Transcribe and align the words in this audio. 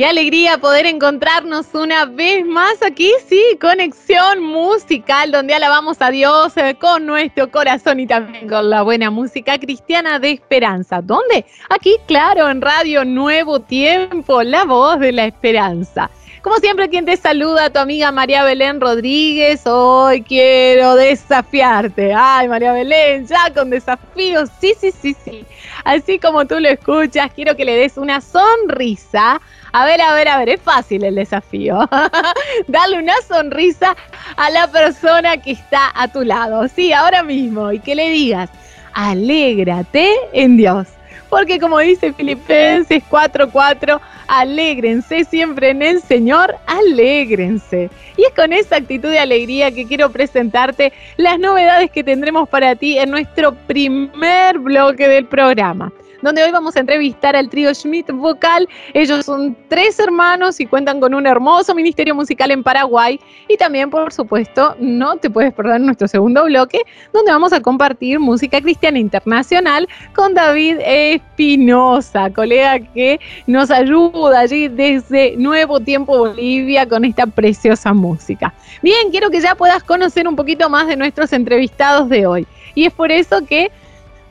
Qué 0.00 0.06
alegría 0.06 0.56
poder 0.56 0.86
encontrarnos 0.86 1.74
una 1.74 2.06
vez 2.06 2.46
más 2.46 2.82
aquí, 2.82 3.12
sí, 3.28 3.58
conexión 3.60 4.42
musical, 4.42 5.30
donde 5.30 5.52
alabamos 5.52 5.98
a 6.00 6.10
Dios 6.10 6.56
eh, 6.56 6.74
con 6.80 7.04
nuestro 7.04 7.50
corazón 7.50 8.00
y 8.00 8.06
también 8.06 8.48
con 8.48 8.70
la 8.70 8.80
buena 8.80 9.10
música 9.10 9.58
cristiana 9.58 10.18
de 10.18 10.30
esperanza. 10.30 11.02
¿Dónde? 11.02 11.44
Aquí, 11.68 11.98
claro, 12.06 12.48
en 12.48 12.62
Radio 12.62 13.04
Nuevo 13.04 13.60
Tiempo, 13.60 14.42
la 14.42 14.64
voz 14.64 15.00
de 15.00 15.12
la 15.12 15.26
esperanza. 15.26 16.10
Como 16.42 16.56
siempre, 16.56 16.88
quien 16.88 17.04
te 17.04 17.16
saluda, 17.16 17.70
tu 17.70 17.78
amiga 17.78 18.10
María 18.12 18.42
Belén 18.44 18.80
Rodríguez. 18.80 19.66
Hoy 19.66 20.22
quiero 20.22 20.94
desafiarte. 20.94 22.14
Ay, 22.16 22.48
María 22.48 22.72
Belén, 22.72 23.26
ya 23.26 23.52
con 23.54 23.70
desafíos. 23.70 24.48
Sí, 24.60 24.74
sí, 24.80 24.90
sí, 24.90 25.14
sí. 25.24 25.46
Así 25.84 26.18
como 26.18 26.46
tú 26.46 26.58
lo 26.58 26.68
escuchas, 26.68 27.30
quiero 27.34 27.56
que 27.56 27.64
le 27.64 27.76
des 27.76 27.98
una 27.98 28.20
sonrisa 28.20 29.40
a 29.72 29.84
ver, 29.84 30.00
a 30.00 30.14
ver, 30.14 30.28
a 30.28 30.38
ver, 30.38 30.48
es 30.48 30.60
fácil 30.60 31.04
el 31.04 31.14
desafío. 31.14 31.88
Darle 32.66 32.98
una 32.98 33.14
sonrisa 33.26 33.96
a 34.36 34.50
la 34.50 34.66
persona 34.66 35.36
que 35.36 35.52
está 35.52 35.92
a 35.94 36.08
tu 36.08 36.22
lado. 36.22 36.66
Sí, 36.68 36.92
ahora 36.92 37.22
mismo. 37.22 37.70
Y 37.72 37.80
que 37.80 37.94
le 37.94 38.10
digas, 38.10 38.50
alégrate 38.94 40.12
en 40.32 40.56
Dios. 40.56 40.88
Porque 41.30 41.58
como 41.58 41.78
dice 41.78 42.12
Filipenses 42.12 43.02
4:4, 43.08 44.00
alégrense 44.26 45.24
siempre 45.24 45.70
en 45.70 45.80
el 45.80 46.02
Señor, 46.02 46.54
alégrense. 46.66 47.88
Y 48.16 48.24
es 48.24 48.34
con 48.34 48.52
esa 48.52 48.76
actitud 48.76 49.08
de 49.08 49.20
alegría 49.20 49.70
que 49.70 49.86
quiero 49.86 50.10
presentarte 50.10 50.92
las 51.16 51.38
novedades 51.38 51.90
que 51.90 52.04
tendremos 52.04 52.48
para 52.48 52.74
ti 52.74 52.98
en 52.98 53.10
nuestro 53.10 53.54
primer 53.54 54.58
bloque 54.58 55.08
del 55.08 55.26
programa 55.26 55.92
donde 56.22 56.42
hoy 56.42 56.50
vamos 56.50 56.76
a 56.76 56.80
entrevistar 56.80 57.36
al 57.36 57.48
trío 57.48 57.72
Schmidt 57.74 58.10
Vocal. 58.10 58.68
Ellos 58.94 59.26
son 59.26 59.56
tres 59.68 59.98
hermanos 59.98 60.60
y 60.60 60.66
cuentan 60.66 61.00
con 61.00 61.14
un 61.14 61.26
hermoso 61.26 61.74
ministerio 61.74 62.14
musical 62.14 62.50
en 62.50 62.62
Paraguay. 62.62 63.20
Y 63.48 63.56
también, 63.56 63.90
por 63.90 64.12
supuesto, 64.12 64.76
no 64.78 65.16
te 65.16 65.30
puedes 65.30 65.52
perder 65.52 65.80
nuestro 65.80 66.08
segundo 66.08 66.44
bloque, 66.44 66.82
donde 67.12 67.32
vamos 67.32 67.52
a 67.52 67.60
compartir 67.60 68.18
música 68.20 68.60
cristiana 68.60 68.98
internacional 68.98 69.88
con 70.14 70.34
David 70.34 70.78
Espinosa, 70.84 72.30
colega 72.30 72.78
que 72.78 73.20
nos 73.46 73.70
ayuda 73.70 74.40
allí 74.40 74.68
desde 74.68 75.36
Nuevo 75.36 75.80
Tiempo 75.80 76.18
Bolivia 76.18 76.88
con 76.88 77.04
esta 77.04 77.26
preciosa 77.26 77.92
música. 77.92 78.52
Bien, 78.82 79.10
quiero 79.10 79.30
que 79.30 79.40
ya 79.40 79.54
puedas 79.54 79.82
conocer 79.82 80.26
un 80.28 80.36
poquito 80.36 80.68
más 80.68 80.86
de 80.86 80.96
nuestros 80.96 81.32
entrevistados 81.32 82.08
de 82.08 82.26
hoy. 82.26 82.46
Y 82.74 82.86
es 82.86 82.92
por 82.92 83.10
eso 83.10 83.44
que 83.44 83.70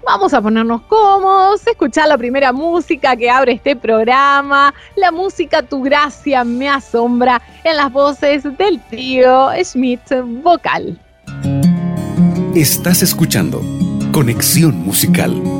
Vamos 0.05 0.33
a 0.33 0.41
ponernos 0.41 0.81
cómodos, 0.83 1.65
escuchar 1.67 2.07
la 2.07 2.17
primera 2.17 2.51
música 2.51 3.15
que 3.15 3.29
abre 3.29 3.53
este 3.53 3.75
programa, 3.75 4.73
la 4.95 5.11
música 5.11 5.61
Tu 5.61 5.81
Gracia 5.83 6.43
me 6.43 6.69
asombra 6.69 7.41
en 7.63 7.77
las 7.77 7.91
voces 7.91 8.43
del 8.57 8.79
tío 8.89 9.49
Schmidt 9.63 10.01
Vocal. 10.41 10.99
Estás 12.55 13.03
escuchando 13.03 13.61
Conexión 14.11 14.75
Musical. 14.79 15.58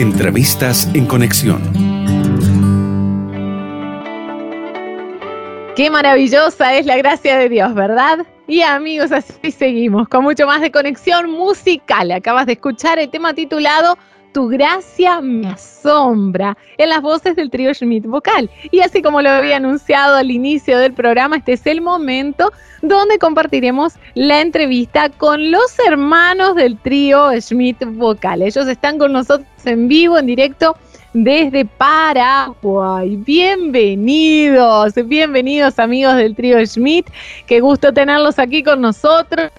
Entrevistas 0.00 0.88
en 0.94 1.04
Conexión. 1.04 1.60
Qué 5.76 5.90
maravillosa 5.90 6.74
es 6.74 6.86
la 6.86 6.96
gracia 6.96 7.36
de 7.36 7.50
Dios, 7.50 7.74
¿verdad? 7.74 8.20
Y 8.48 8.62
amigos, 8.62 9.12
así 9.12 9.50
seguimos 9.50 10.08
con 10.08 10.24
mucho 10.24 10.46
más 10.46 10.62
de 10.62 10.70
conexión 10.70 11.30
musical. 11.30 12.12
Acabas 12.12 12.46
de 12.46 12.52
escuchar 12.52 12.98
el 12.98 13.10
tema 13.10 13.34
titulado 13.34 13.98
tu 14.32 14.48
gracia 14.48 15.20
me 15.20 15.48
asombra 15.48 16.56
en 16.78 16.88
las 16.88 17.02
voces 17.02 17.36
del 17.36 17.50
trío 17.50 17.72
Schmidt 17.74 18.06
Vocal. 18.06 18.50
Y 18.70 18.80
así 18.80 19.02
como 19.02 19.22
lo 19.22 19.30
había 19.30 19.56
anunciado 19.56 20.16
al 20.16 20.30
inicio 20.30 20.78
del 20.78 20.92
programa, 20.92 21.36
este 21.36 21.54
es 21.54 21.66
el 21.66 21.80
momento 21.80 22.52
donde 22.82 23.18
compartiremos 23.18 23.94
la 24.14 24.40
entrevista 24.40 25.10
con 25.10 25.50
los 25.50 25.78
hermanos 25.86 26.54
del 26.54 26.78
trío 26.78 27.30
Schmidt 27.40 27.84
Vocal. 27.84 28.42
Ellos 28.42 28.68
están 28.68 28.98
con 28.98 29.12
nosotros 29.12 29.48
en 29.64 29.88
vivo, 29.88 30.18
en 30.18 30.26
directo 30.26 30.76
desde 31.12 31.64
Paraguay. 31.64 33.16
Bienvenidos, 33.16 34.94
bienvenidos 35.06 35.78
amigos 35.78 36.16
del 36.16 36.36
trío 36.36 36.64
Schmidt. 36.64 37.08
Qué 37.46 37.60
gusto 37.60 37.92
tenerlos 37.92 38.38
aquí 38.38 38.62
con 38.62 38.80
nosotros, 38.80 39.50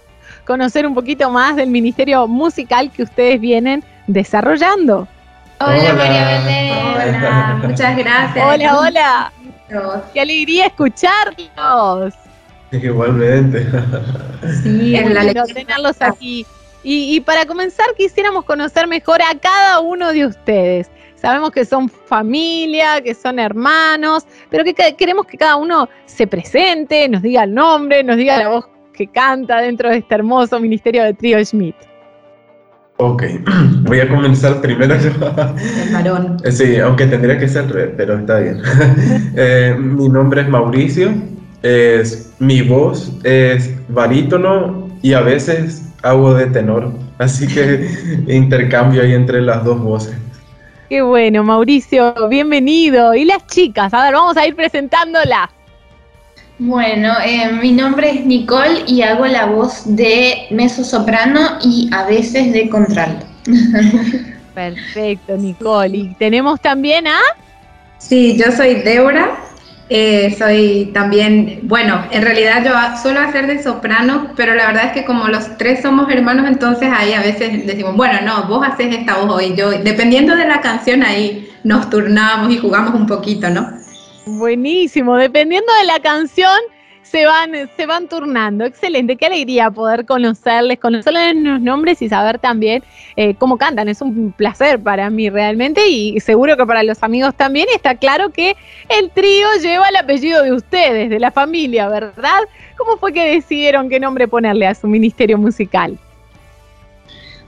conocer 0.46 0.88
un 0.88 0.94
poquito 0.94 1.30
más 1.30 1.58
del 1.58 1.70
ministerio 1.70 2.26
musical 2.28 2.90
que 2.92 3.04
ustedes 3.04 3.40
vienen 3.42 3.84
desarrollando. 4.14 5.08
Hola, 5.60 5.94
María 5.94 6.40
Belén. 6.40 6.74
Hola, 6.96 7.60
muchas 7.68 7.98
gracias. 7.98 8.46
Hola, 8.46 8.80
hola. 8.80 9.34
Qué 10.14 10.22
alegría 10.22 10.68
escucharlos. 10.68 12.14
Igualmente. 12.72 13.68
Sí, 14.64 14.96
es 14.96 15.10
la 15.12 15.46
tenerlos 15.46 16.02
aquí. 16.02 16.46
Y, 16.84 17.16
y, 17.16 17.20
para 17.20 17.46
comenzar 17.46 17.86
quisiéramos 17.96 18.44
conocer 18.46 18.88
mejor 18.88 19.22
a 19.22 19.38
cada 19.40 19.80
uno 19.82 20.12
de 20.12 20.26
ustedes. 20.26 20.90
Sabemos 21.16 21.52
que 21.52 21.64
son 21.64 21.88
familia, 21.88 23.00
que 23.02 23.14
son 23.14 23.38
hermanos, 23.38 24.26
pero 24.50 24.64
que 24.64 24.74
queremos 24.98 25.28
que 25.28 25.38
cada 25.38 25.58
uno 25.58 25.88
se 26.06 26.26
presente, 26.26 27.08
nos 27.08 27.22
diga 27.22 27.44
el 27.44 27.54
nombre, 27.54 28.04
nos 28.04 28.18
diga 28.18 28.38
la 28.38 28.50
voz 28.50 28.66
que 28.94 29.06
canta 29.06 29.62
dentro 29.62 29.90
de 29.90 29.98
este 29.98 30.16
hermoso 30.16 30.60
ministerio 30.60 31.04
de 31.04 31.14
Trio 31.14 31.44
Schmidt. 31.46 31.76
Ok, 33.04 33.24
voy 33.82 34.00
a 34.00 34.08
comenzar 34.08 34.62
primero 34.62 34.96
yo. 34.96 35.10
El 35.10 35.92
varón. 35.92 36.38
Sí, 36.52 36.78
aunque 36.78 37.08
tendría 37.08 37.40
que 37.40 37.48
ser 37.48 37.68
red, 37.72 37.90
pero 37.98 38.20
está 38.20 38.38
bien. 38.40 38.62
Eh, 39.36 39.76
mi 39.76 40.08
nombre 40.08 40.42
es 40.42 40.50
Mauricio, 40.50 41.12
es, 41.64 42.32
mi 42.38 42.62
voz 42.62 43.12
es 43.24 43.72
barítono 43.88 44.88
y 45.02 45.14
a 45.14 45.22
veces 45.22 45.82
hago 46.04 46.36
de 46.36 46.46
tenor, 46.48 46.92
así 47.18 47.48
que 47.48 47.90
intercambio 48.28 49.02
ahí 49.02 49.14
entre 49.14 49.42
las 49.42 49.64
dos 49.64 49.82
voces. 49.82 50.16
Qué 50.88 51.02
bueno, 51.02 51.44
Mauricio, 51.44 52.14
bienvenido. 52.30 53.16
Y 53.16 53.26
las 53.26 53.48
chicas, 53.48 53.94
a 53.96 54.04
ver, 54.04 54.14
vamos 54.14 54.38
a 54.38 54.46
ir 54.46 54.56
presentándolas. 54.56 55.50
Bueno, 56.64 57.16
eh, 57.26 57.52
mi 57.60 57.72
nombre 57.72 58.12
es 58.12 58.24
Nicole 58.24 58.84
y 58.86 59.02
hago 59.02 59.26
la 59.26 59.48
voz 59.48 59.82
de 59.96 60.46
mezzo 60.52 60.84
soprano 60.84 61.58
y 61.64 61.90
a 61.92 62.06
veces 62.06 62.54
de 62.54 62.70
contralto. 62.70 63.26
Perfecto, 64.54 65.38
Nicole. 65.38 65.98
Y 65.98 66.16
tenemos 66.20 66.62
también 66.62 67.08
a. 67.08 67.18
Sí, 67.98 68.38
yo 68.38 68.52
soy 68.52 68.76
Débora. 68.76 69.40
Eh, 69.90 70.36
soy 70.38 70.92
también, 70.94 71.62
bueno, 71.64 72.06
en 72.12 72.22
realidad 72.22 72.64
yo 72.64 73.02
suelo 73.02 73.22
hacer 73.22 73.48
de 73.48 73.64
soprano, 73.64 74.28
pero 74.36 74.54
la 74.54 74.68
verdad 74.68 74.86
es 74.86 74.92
que 74.92 75.04
como 75.04 75.30
los 75.30 75.58
tres 75.58 75.82
somos 75.82 76.12
hermanos, 76.12 76.48
entonces 76.48 76.90
ahí 76.96 77.14
a 77.14 77.22
veces 77.22 77.66
decimos, 77.66 77.96
bueno, 77.98 78.22
no, 78.24 78.44
vos 78.48 78.66
haces 78.66 78.96
esta 78.96 79.18
voz 79.18 79.32
hoy, 79.32 79.56
yo, 79.58 79.72
dependiendo 79.72 80.36
de 80.36 80.48
la 80.48 80.62
canción 80.62 81.02
ahí 81.02 81.50
nos 81.64 81.90
turnamos 81.90 82.54
y 82.54 82.58
jugamos 82.60 82.94
un 82.94 83.08
poquito, 83.08 83.50
¿no? 83.50 83.81
Buenísimo, 84.26 85.18
dependiendo 85.18 85.72
de 85.82 85.88
la 85.88 86.00
canción 86.00 86.60
se 87.12 87.26
van, 87.26 87.52
se 87.76 87.86
van 87.86 88.08
turnando. 88.08 88.64
Excelente, 88.64 89.18
qué 89.18 89.26
alegría 89.26 89.70
poder 89.70 90.06
conocerles, 90.06 90.80
conocerles 90.80 91.36
los 91.36 91.60
nombres 91.60 92.02
y 92.02 92.08
saber 92.08 92.40
también 92.40 92.84
eh, 93.18 93.36
cómo 93.36 93.58
cantan. 93.58 93.90
Es 93.90 94.02
un 94.02 94.32
placer 94.32 94.80
para 94.80 95.10
mí 95.10 95.30
realmente 95.30 95.90
y 95.90 96.20
seguro 96.22 96.56
que 96.56 96.66
para 96.66 96.84
los 96.84 97.04
amigos 97.04 97.36
también. 97.36 97.68
Está 97.76 97.96
claro 97.96 98.30
que 98.30 98.56
el 98.88 99.10
trío 99.10 99.48
lleva 99.62 99.90
el 99.90 99.98
apellido 99.98 100.42
de 100.42 100.54
ustedes, 100.54 101.10
de 101.10 101.20
la 101.20 101.32
familia, 101.32 101.90
¿verdad? 101.90 102.42
¿Cómo 102.78 102.98
fue 102.98 103.12
que 103.12 103.36
decidieron 103.36 103.90
qué 103.90 104.00
nombre 104.00 104.28
ponerle 104.30 104.68
a 104.68 104.74
su 104.74 104.88
ministerio 104.88 105.38
musical? 105.38 105.98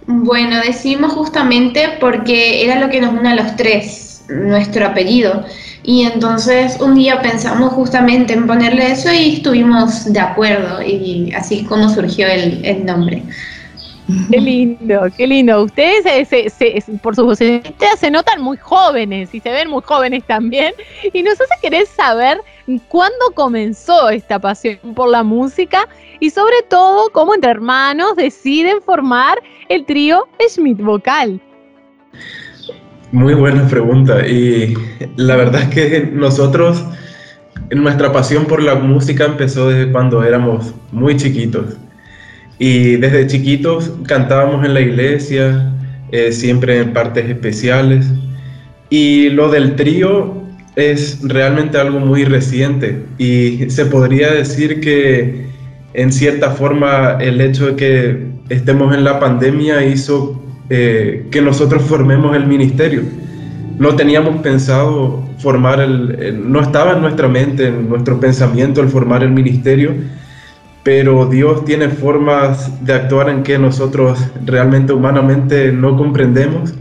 Bueno, 0.06 0.60
decidimos 0.60 1.14
justamente 1.14 1.98
porque 2.02 2.66
era 2.66 2.80
lo 2.80 2.90
que 2.90 3.00
nos 3.00 3.14
une 3.14 3.30
a 3.30 3.36
los 3.36 3.56
tres, 3.56 4.26
nuestro 4.28 4.86
apellido. 4.86 5.46
Y 5.84 6.04
entonces 6.04 6.80
un 6.80 6.96
día 6.96 7.22
pensamos 7.22 7.74
justamente 7.74 8.34
en 8.34 8.48
ponerle 8.48 8.94
eso 8.94 9.12
y 9.12 9.36
estuvimos 9.36 10.12
de 10.12 10.20
acuerdo 10.20 10.82
y 10.82 11.34
así 11.34 11.60
es 11.60 11.68
como 11.68 11.90
surgió 11.90 12.26
el, 12.28 12.86
nombre. 12.86 13.22
Qué 14.32 14.38
lindo, 14.38 15.02
qué 15.18 15.28
lindo. 15.28 15.64
Ustedes 15.64 16.30
por 17.02 17.16
su 17.16 17.26
vocecitas 17.26 18.00
se 18.00 18.10
notan 18.10 18.42
muy 18.42 18.56
jóvenes 18.56 19.36
y 19.36 19.42
se 19.42 19.52
ven 19.52 19.70
muy 19.70 19.82
jóvenes 19.82 20.24
también. 20.26 20.74
Y 21.12 21.22
nos 21.22 21.34
hace 21.34 21.54
querer 21.62 21.86
saber 21.86 22.40
cuándo 22.88 23.32
comenzó 23.34 24.10
esta 24.10 24.40
pasión 24.40 24.78
por 24.96 25.10
la 25.10 25.24
música 25.24 25.88
y 26.22 26.30
sobre 26.30 26.62
todo 26.70 27.10
cómo 27.12 27.34
entre 27.34 27.52
hermanos 27.52 28.16
deciden 28.16 28.82
formar 28.82 29.38
el 29.68 29.86
trío 29.86 30.28
Schmidt 30.50 30.80
Vocal. 30.80 31.42
Muy 33.14 33.36
buena 33.36 33.68
pregunta. 33.68 34.28
Y 34.28 34.74
la 35.18 35.36
verdad 35.36 35.62
es 35.62 35.70
que 35.70 36.10
nosotros, 36.12 36.84
nuestra 37.70 38.12
pasión 38.12 38.46
por 38.46 38.60
la 38.60 38.74
música 38.74 39.26
empezó 39.26 39.70
desde 39.70 39.92
cuando 39.92 40.24
éramos 40.24 40.74
muy 40.92 41.16
chiquitos. 41.16 41.78
Y 42.58 42.96
desde 42.96 43.28
chiquitos 43.28 43.92
cantábamos 44.08 44.66
en 44.66 44.74
la 44.74 44.82
iglesia, 44.82 45.72
eh, 46.12 46.32
siempre 46.32 46.80
en 46.80 46.92
partes 46.92 47.30
especiales. 47.30 48.08
Y 48.90 49.30
lo 49.30 49.52
del 49.52 49.76
trío 49.76 50.42
es 50.76 51.20
realmente 51.22 51.78
algo 51.78 52.00
muy 52.00 52.26
reciente. 52.26 53.06
Y 53.20 53.70
se 53.70 53.86
podría 53.86 54.34
decir 54.34 54.80
que 54.82 55.46
en 55.94 56.12
cierta 56.12 56.50
forma 56.50 57.20
el 57.22 57.40
hecho 57.42 57.68
de 57.68 57.76
que 57.76 58.28
estemos 58.50 58.92
en 58.96 59.04
la 59.04 59.20
pandemia 59.20 59.86
hizo 59.86 60.42
eh, 60.70 61.28
que 61.30 61.42
nosotros 61.42 61.84
formemos 61.84 62.36
el 62.36 62.48
ministerio. 62.48 63.02
no 63.78 63.96
teníamos 63.96 64.42
pensado 64.42 65.24
formar 65.40 65.82
el, 65.82 66.40
no 66.50 66.62
estaba 66.62 66.94
en 66.94 67.02
nuestra 67.02 67.28
mente, 67.28 67.68
en 67.68 67.90
nuestro 67.90 68.20
pensamiento 68.20 68.82
el 68.82 68.88
formar 68.88 69.24
el 69.24 69.32
ministerio, 69.32 69.94
pero 70.84 71.26
Dios 71.26 71.66
tiene 71.66 71.90
formas 71.90 72.84
de 72.86 72.94
actuar 72.94 73.30
en 73.30 73.44
que 73.44 73.58
nosotros 73.58 74.20
realmente 74.46 74.94
humanamente 74.94 75.72
no 75.72 75.98
comprendemos. 75.98 76.74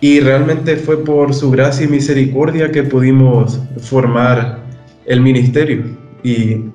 Y 0.00 0.20
realmente 0.20 0.76
fue 0.76 1.04
por 1.04 1.34
su 1.34 1.50
gracia 1.50 1.84
y 1.86 1.88
misericordia 1.88 2.70
que 2.70 2.84
pudimos 2.84 3.60
formar 3.80 4.60
el 5.06 5.20
ministerio. 5.20 5.82
Y, 6.22 6.66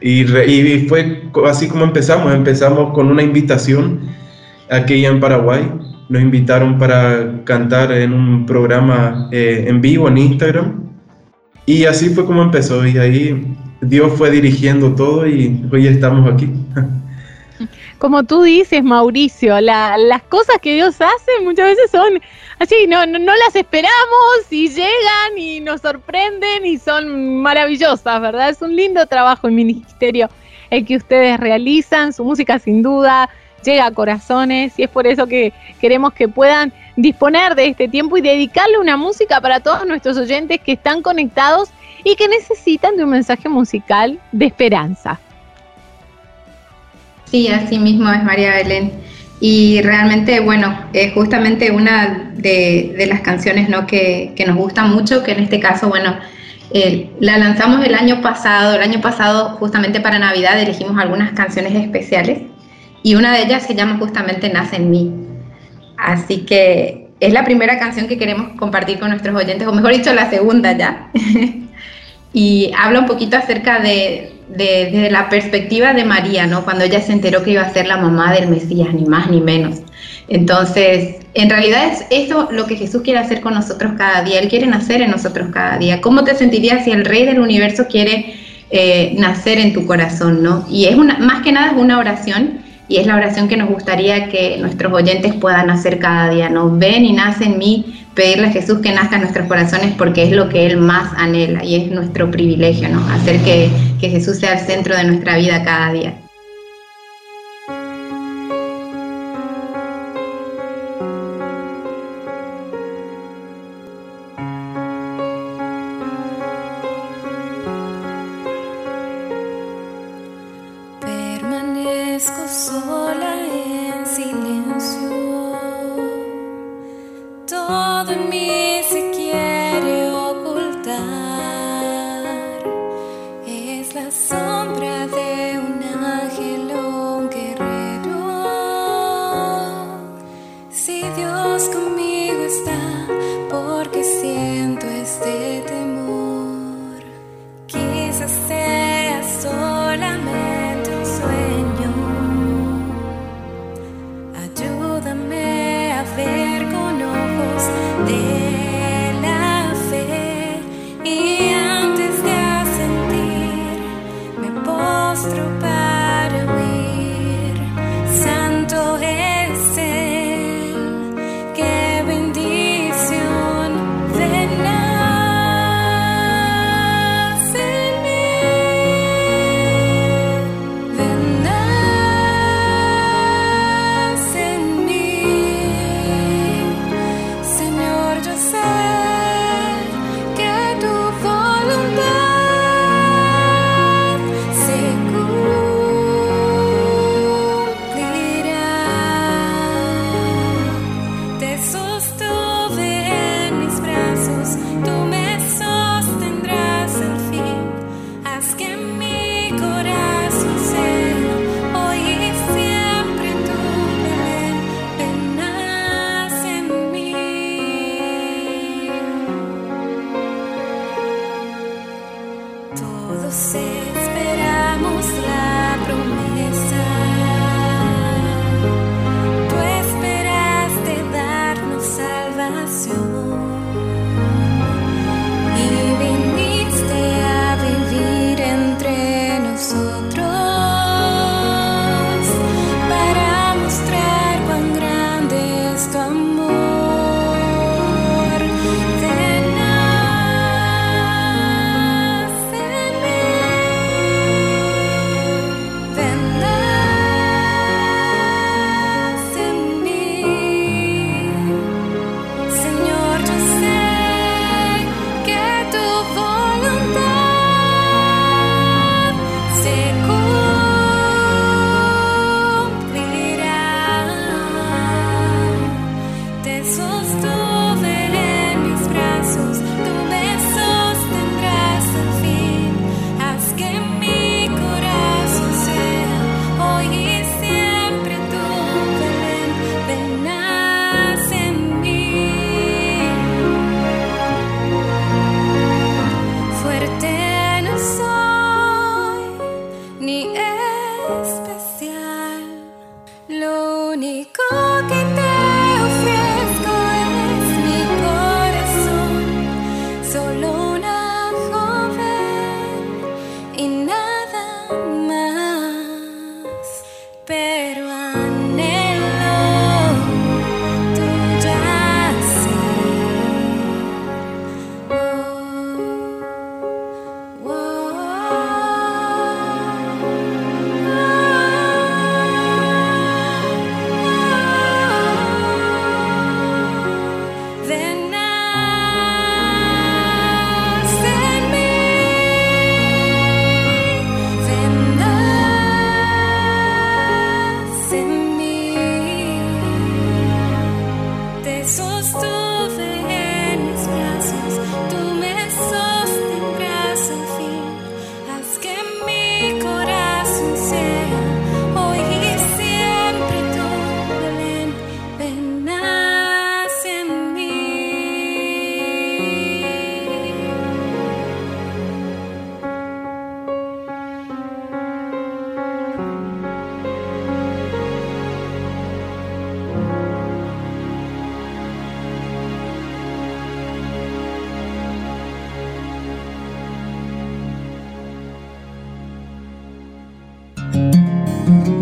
y, 0.00 0.22
y 0.22 0.86
fue 0.88 1.24
así 1.48 1.66
como 1.66 1.84
empezamos, 1.84 2.32
empezamos 2.32 2.94
con 2.94 3.08
una 3.08 3.24
invitación 3.24 4.00
aquí 4.70 5.04
en 5.04 5.20
Paraguay 5.20 5.70
nos 6.08 6.22
invitaron 6.22 6.78
para 6.78 7.44
cantar 7.44 7.92
en 7.92 8.12
un 8.12 8.46
programa 8.46 9.28
eh, 9.32 9.64
en 9.66 9.80
vivo 9.80 10.08
en 10.08 10.18
Instagram. 10.18 10.90
Y 11.66 11.84
así 11.84 12.08
fue 12.10 12.24
como 12.24 12.42
empezó. 12.42 12.86
Y 12.86 12.98
ahí 12.98 13.56
Dios 13.80 14.12
fue 14.16 14.30
dirigiendo 14.30 14.94
todo 14.94 15.26
y 15.26 15.64
hoy 15.72 15.86
estamos 15.86 16.32
aquí. 16.32 16.50
Como 17.98 18.24
tú 18.24 18.42
dices, 18.42 18.82
Mauricio, 18.82 19.60
las 19.60 20.22
cosas 20.30 20.56
que 20.62 20.74
Dios 20.74 20.96
hace 21.02 21.44
muchas 21.44 21.66
veces 21.66 21.90
son 21.90 22.18
así, 22.58 22.86
no, 22.88 23.04
no, 23.04 23.18
no, 23.18 23.36
las 23.36 23.54
esperamos 23.54 23.92
y 24.48 24.68
llegan 24.68 25.36
y 25.36 25.60
nos 25.60 25.82
sorprenden 25.82 26.64
y 26.64 26.78
son 26.78 27.42
maravillosas, 27.42 28.20
¿verdad? 28.22 28.48
Es 28.48 28.62
un 28.62 28.74
lindo 28.74 29.04
trabajo 29.04 29.48
en 29.48 29.54
ministerio 29.54 30.30
el 30.70 30.86
que 30.86 30.96
ustedes 30.96 31.38
realizan, 31.38 32.14
su 32.14 32.24
música 32.24 32.58
sin 32.58 32.82
duda 32.82 33.28
llega 33.62 33.86
a 33.86 33.90
corazones 33.90 34.78
y 34.78 34.82
es 34.82 34.88
por 34.88 35.06
eso 35.06 35.26
que 35.26 35.52
queremos 35.80 36.12
que 36.12 36.28
puedan 36.28 36.72
disponer 36.96 37.54
de 37.54 37.68
este 37.68 37.88
tiempo 37.88 38.16
y 38.16 38.20
dedicarle 38.20 38.78
una 38.78 38.96
música 38.96 39.40
para 39.40 39.60
todos 39.60 39.86
nuestros 39.86 40.16
oyentes 40.16 40.60
que 40.60 40.72
están 40.72 41.02
conectados 41.02 41.70
y 42.04 42.16
que 42.16 42.28
necesitan 42.28 42.96
de 42.96 43.04
un 43.04 43.10
mensaje 43.10 43.48
musical 43.48 44.18
de 44.32 44.46
esperanza. 44.46 45.18
Sí, 47.30 47.48
así 47.48 47.78
mismo 47.78 48.10
es 48.10 48.22
María 48.22 48.54
Belén. 48.54 48.92
Y 49.40 49.80
realmente, 49.82 50.40
bueno, 50.40 50.78
es 50.92 51.14
justamente 51.14 51.70
una 51.70 52.32
de, 52.34 53.06
las 53.08 53.20
canciones 53.20 53.68
¿no? 53.68 53.86
que, 53.86 54.34
nos 54.46 54.56
gusta 54.56 54.84
mucho, 54.84 55.22
que 55.22 55.32
en 55.32 55.40
este 55.40 55.60
caso, 55.60 55.88
bueno, 55.88 56.16
la 57.20 57.38
lanzamos 57.38 57.84
el 57.84 57.94
año 57.94 58.20
pasado. 58.20 58.74
El 58.74 58.82
año 58.82 59.00
pasado, 59.00 59.56
justamente 59.56 60.00
para 60.00 60.18
Navidad, 60.18 60.60
elegimos 60.60 60.98
algunas 60.98 61.32
canciones 61.32 61.74
especiales 61.74 62.40
y 63.02 63.14
una 63.14 63.34
de 63.34 63.42
ellas 63.42 63.64
se 63.66 63.74
llama 63.74 63.98
justamente 63.98 64.50
Nace 64.50 64.76
en 64.76 64.90
mí. 64.90 65.12
Así 65.96 66.44
que 66.46 67.08
es 67.20 67.32
la 67.32 67.44
primera 67.44 67.78
canción 67.78 68.08
que 68.08 68.18
queremos 68.18 68.56
compartir 68.58 68.98
con 68.98 69.10
nuestros 69.10 69.36
oyentes, 69.36 69.66
o 69.66 69.72
mejor 69.72 69.92
dicho, 69.92 70.12
la 70.12 70.30
segunda 70.30 70.76
ya. 70.76 71.10
y 72.32 72.72
habla 72.78 73.00
un 73.00 73.06
poquito 73.06 73.36
acerca 73.36 73.80
de, 73.80 74.32
de, 74.48 75.08
la 75.10 75.28
perspectiva 75.28 75.92
de 75.92 76.04
María, 76.04 76.46
¿no? 76.46 76.64
Cuando 76.64 76.84
ella 76.84 77.00
se 77.00 77.12
enteró 77.12 77.42
que 77.42 77.52
iba 77.52 77.62
a 77.62 77.72
ser 77.72 77.86
la 77.86 77.96
mamá 77.96 78.32
del 78.32 78.48
Mesías, 78.48 78.92
ni 78.94 79.04
más 79.04 79.30
ni 79.30 79.40
menos. 79.40 79.80
Entonces, 80.28 81.16
en 81.34 81.50
realidad 81.50 81.92
es 81.92 82.06
eso 82.10 82.48
lo 82.50 82.66
que 82.66 82.76
Jesús 82.76 83.02
quiere 83.02 83.18
hacer 83.18 83.40
con 83.40 83.54
nosotros 83.54 83.92
cada 83.98 84.22
día. 84.22 84.40
Él 84.40 84.48
quiere 84.48 84.66
nacer 84.66 85.02
en 85.02 85.10
nosotros 85.10 85.48
cada 85.52 85.76
día. 85.76 86.00
¿Cómo 86.00 86.24
te 86.24 86.34
sentirías 86.34 86.84
si 86.84 86.92
el 86.92 87.04
Rey 87.04 87.26
del 87.26 87.40
Universo 87.40 87.86
quiere 87.88 88.34
eh, 88.70 89.14
nacer 89.18 89.58
en 89.58 89.72
tu 89.72 89.86
corazón, 89.86 90.42
¿no? 90.42 90.64
Y 90.70 90.86
es 90.86 90.94
una, 90.94 91.18
más 91.18 91.42
que 91.42 91.52
nada 91.52 91.72
es 91.72 91.76
una 91.76 91.98
oración 91.98 92.60
y 92.90 92.96
es 92.96 93.06
la 93.06 93.14
oración 93.14 93.46
que 93.46 93.56
nos 93.56 93.68
gustaría 93.68 94.28
que 94.28 94.58
nuestros 94.58 94.92
oyentes 94.92 95.32
puedan 95.34 95.70
hacer 95.70 96.00
cada 96.00 96.28
día. 96.28 96.50
Nos 96.50 96.76
ven 96.76 97.04
y 97.04 97.12
nace 97.12 97.44
en 97.44 97.56
mí 97.56 98.04
pedirle 98.16 98.48
a 98.48 98.50
Jesús 98.50 98.80
que 98.80 98.92
nazca 98.92 99.14
en 99.14 99.22
nuestros 99.22 99.46
corazones 99.46 99.94
porque 99.96 100.24
es 100.24 100.32
lo 100.32 100.48
que 100.48 100.66
Él 100.66 100.76
más 100.76 101.12
anhela 101.16 101.64
y 101.64 101.76
es 101.76 101.92
nuestro 101.92 102.32
privilegio, 102.32 102.88
¿no? 102.88 103.06
Hacer 103.08 103.38
que, 103.42 103.70
que 104.00 104.10
Jesús 104.10 104.38
sea 104.38 104.54
el 104.54 104.66
centro 104.66 104.96
de 104.96 105.04
nuestra 105.04 105.36
vida 105.36 105.62
cada 105.62 105.92
día. 105.92 106.19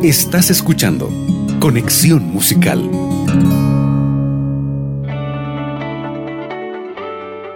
Estás 0.08 0.48
escuchando 0.48 1.10
Conexión 1.60 2.22
Musical. 2.32 2.80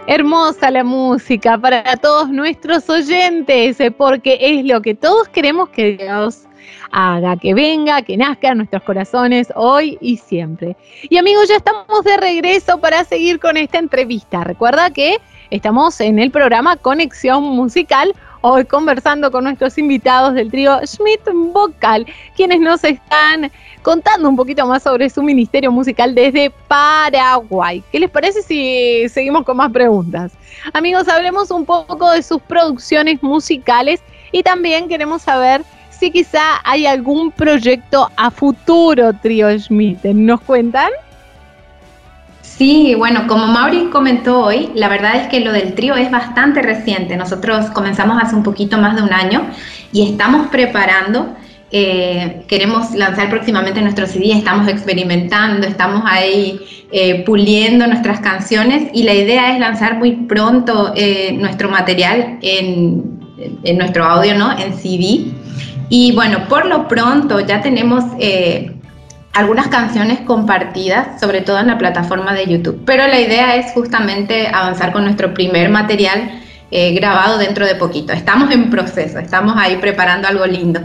Hermosa 0.07 0.71
la 0.71 0.85
música 0.85 1.57
para 1.57 1.97
todos 1.97 2.29
nuestros 2.29 2.91
oyentes, 2.91 3.81
eh, 3.81 3.91
porque 3.91 4.37
es 4.39 4.67
lo 4.67 4.83
que 4.83 4.95
todos 4.95 5.29
queremos 5.29 5.71
que 5.71 5.97
Dios 5.97 6.43
haga, 6.91 7.39
que 7.39 7.55
venga, 7.55 8.03
que 8.03 8.19
nazca 8.19 8.51
en 8.51 8.59
nuestros 8.59 8.83
corazones 8.83 9.51
hoy 9.57 9.97
y 10.03 10.19
siempre. 10.19 10.77
Y 11.09 11.17
amigos, 11.17 11.49
ya 11.49 11.57
estamos 11.57 12.05
de 12.05 12.19
regreso 12.19 12.79
para 12.79 13.03
seguir 13.05 13.41
con 13.41 13.57
esta 13.57 13.79
entrevista. 13.79 14.45
Recuerda 14.45 14.91
que 14.91 15.17
estamos 15.49 15.99
en 16.03 16.19
el 16.19 16.31
programa 16.31 16.77
Conexión 16.77 17.45
Musical 17.45 18.13
hoy 18.43 18.65
conversando 18.65 19.31
con 19.31 19.45
nuestros 19.45 19.79
invitados 19.79 20.35
del 20.35 20.51
trío 20.51 20.79
Schmidt 20.85 21.21
Vocal, 21.53 22.07
quienes 22.37 22.61
nos 22.61 22.85
están 22.85 23.51
contando 23.83 24.29
un 24.29 24.37
poquito 24.37 24.67
más 24.67 24.83
sobre 24.83 25.09
su 25.09 25.23
ministerio 25.23 25.73
musical 25.73 26.15
desde 26.15 26.51
Paraguay. 26.69 27.83
¿Qué 27.91 28.01
les 28.01 28.11
parece 28.11 28.43
si 28.43 29.09
seguimos 29.09 29.45
con 29.45 29.57
más 29.57 29.73
preguntas? 29.73 30.33
Amigos, 30.73 31.09
hablemos 31.09 31.51
un 31.51 31.65
poco 31.65 32.11
de 32.11 32.23
sus 32.23 32.41
producciones 32.43 33.23
musicales 33.23 34.01
y 34.33 34.43
también 34.43 34.89
queremos 34.89 35.23
saber 35.23 35.63
si 35.91 36.11
quizá 36.11 36.61
hay 36.65 36.85
algún 36.87 37.31
proyecto 37.31 38.11
a 38.17 38.31
futuro, 38.31 39.13
trío 39.23 39.57
Schmidt. 39.59 40.05
¿Nos 40.05 40.41
cuentan? 40.41 40.91
Sí, 42.63 42.95
bueno, 42.95 43.27
como 43.27 43.49
Mauri 43.49 43.87
comentó 43.91 44.39
hoy, 44.39 44.71
la 44.77 44.87
verdad 44.89 45.17
es 45.17 45.27
que 45.27 45.41
lo 45.41 45.51
del 45.51 45.75
trío 45.75 45.97
es 45.97 46.13
bastante 46.13 46.63
reciente. 46.63 47.17
Nosotros 47.17 47.67
comenzamos 47.71 48.23
hace 48.23 48.37
un 48.37 48.45
poquito 48.45 48.79
más 48.79 48.95
de 48.95 49.03
un 49.03 49.13
año 49.13 49.49
y 49.93 50.09
estamos 50.09 50.47
preparando. 50.47 51.35
Eh, 51.73 52.45
queremos 52.47 52.93
lanzar 52.95 53.31
próximamente 53.31 53.83
nuestro 53.83 54.07
CD, 54.07 54.31
estamos 54.35 54.69
experimentando, 54.69 55.67
estamos 55.67 56.05
ahí 56.07 56.61
eh, 56.93 57.25
puliendo 57.27 57.85
nuestras 57.89 58.21
canciones 58.21 58.91
y 58.95 59.03
la 59.03 59.15
idea 59.15 59.55
es 59.55 59.59
lanzar 59.59 59.99
muy 59.99 60.13
pronto 60.13 60.93
eh, 60.95 61.33
nuestro 61.33 61.69
material 61.69 62.39
en, 62.43 63.19
en, 63.65 63.77
nuestro 63.77 64.05
audio, 64.05 64.39
¿no? 64.39 64.57
En 64.57 64.73
CD. 64.75 65.33
Y 65.89 66.13
bueno, 66.13 66.47
por 66.49 66.67
lo 66.67 66.87
pronto 66.87 67.41
ya 67.41 67.61
tenemos 67.61 68.05
algunas 69.33 69.69
canciones 69.69 70.21
compartidas, 70.21 71.21
sobre 71.21 71.41
todo 71.41 71.59
en 71.59 71.69
la 71.69 71.79
plataforma 71.79 72.35
de 72.35 72.47
YouTube. 72.47 72.83
Pero 72.85 73.07
la 73.07 73.21
idea 73.21 73.57
es 73.57 73.73
justamente 73.73 74.49
avanzar 74.49 74.93
con 74.93 75.05
nuestro 75.05 75.33
primer 75.33 75.71
material 75.71 76.41
eh, 76.71 76.93
grabado 76.95 77.39
dentro 77.39 77.67
de 77.67 77.75
poquito. 77.75 78.13
Estamos 78.13 78.51
en 78.51 78.71
proceso, 78.71 79.19
estamos 79.19 79.55
ahí 79.57 79.77
preparando 79.77 80.29
algo 80.29 80.47
lindo. 80.47 80.81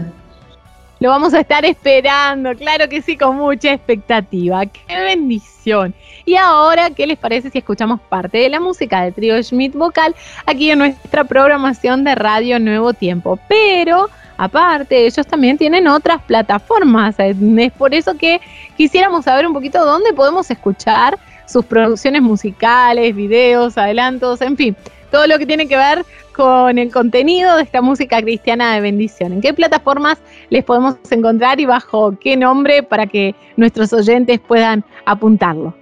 Lo 1.00 1.10
vamos 1.10 1.32
a 1.32 1.40
estar 1.40 1.64
esperando, 1.64 2.54
claro 2.56 2.88
que 2.88 3.02
sí, 3.02 3.16
con 3.16 3.36
mucha 3.36 3.72
expectativa. 3.72 4.66
¡Qué 4.66 5.00
bendición! 5.00 5.94
Y 6.24 6.34
ahora, 6.34 6.90
¿qué 6.90 7.06
les 7.06 7.16
parece 7.16 7.50
si 7.50 7.58
escuchamos 7.58 8.00
parte 8.00 8.38
de 8.38 8.48
la 8.48 8.58
música 8.58 9.02
del 9.02 9.14
trío 9.14 9.40
Schmidt 9.40 9.74
Vocal 9.74 10.16
aquí 10.44 10.72
en 10.72 10.80
nuestra 10.80 11.22
programación 11.22 12.02
de 12.02 12.16
Radio 12.16 12.58
Nuevo 12.58 12.94
Tiempo? 12.94 13.38
Pero 13.48 14.10
Aparte, 14.38 15.04
ellos 15.04 15.26
también 15.26 15.58
tienen 15.58 15.88
otras 15.88 16.22
plataformas. 16.22 17.16
Es 17.18 17.36
por 17.72 17.92
eso 17.92 18.16
que 18.16 18.40
quisiéramos 18.76 19.24
saber 19.24 19.46
un 19.46 19.52
poquito 19.52 19.84
dónde 19.84 20.12
podemos 20.12 20.50
escuchar 20.50 21.18
sus 21.46 21.64
producciones 21.64 22.22
musicales, 22.22 23.14
videos, 23.14 23.76
adelantos, 23.76 24.40
en 24.40 24.56
fin, 24.56 24.76
todo 25.10 25.26
lo 25.26 25.38
que 25.38 25.46
tiene 25.46 25.66
que 25.66 25.76
ver 25.76 26.04
con 26.34 26.78
el 26.78 26.92
contenido 26.92 27.56
de 27.56 27.64
esta 27.64 27.82
música 27.82 28.22
cristiana 28.22 28.74
de 28.74 28.80
bendición. 28.80 29.32
¿En 29.32 29.40
qué 29.40 29.52
plataformas 29.52 30.18
les 30.50 30.62
podemos 30.62 30.94
encontrar 31.10 31.58
y 31.58 31.66
bajo 31.66 32.16
qué 32.20 32.36
nombre 32.36 32.84
para 32.84 33.06
que 33.06 33.34
nuestros 33.56 33.92
oyentes 33.92 34.38
puedan 34.38 34.84
apuntarlo? 35.04 35.74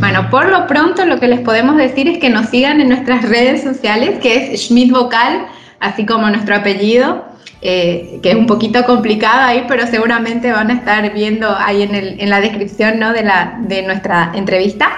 Bueno, 0.00 0.28
por 0.30 0.48
lo 0.48 0.66
pronto 0.66 1.04
lo 1.04 1.20
que 1.20 1.28
les 1.28 1.40
podemos 1.40 1.76
decir 1.76 2.08
es 2.08 2.18
que 2.18 2.28
nos 2.28 2.46
sigan 2.46 2.80
en 2.80 2.88
nuestras 2.88 3.22
redes 3.28 3.62
sociales, 3.62 4.18
que 4.20 4.34
es 4.34 4.66
Schmidt 4.66 4.90
Vocal, 4.90 5.46
así 5.78 6.04
como 6.04 6.28
nuestro 6.28 6.56
apellido. 6.56 7.24
Eh, 7.64 8.18
que 8.24 8.30
es 8.30 8.34
un 8.34 8.46
poquito 8.46 8.84
complicado 8.84 9.42
ahí, 9.42 9.64
pero 9.68 9.86
seguramente 9.86 10.50
van 10.50 10.68
a 10.70 10.74
estar 10.74 11.12
viendo 11.14 11.48
ahí 11.56 11.82
en, 11.82 11.94
el, 11.94 12.20
en 12.20 12.28
la 12.28 12.40
descripción 12.40 12.98
¿no? 12.98 13.12
de, 13.12 13.22
la, 13.22 13.56
de 13.60 13.82
nuestra 13.82 14.32
entrevista. 14.34 14.90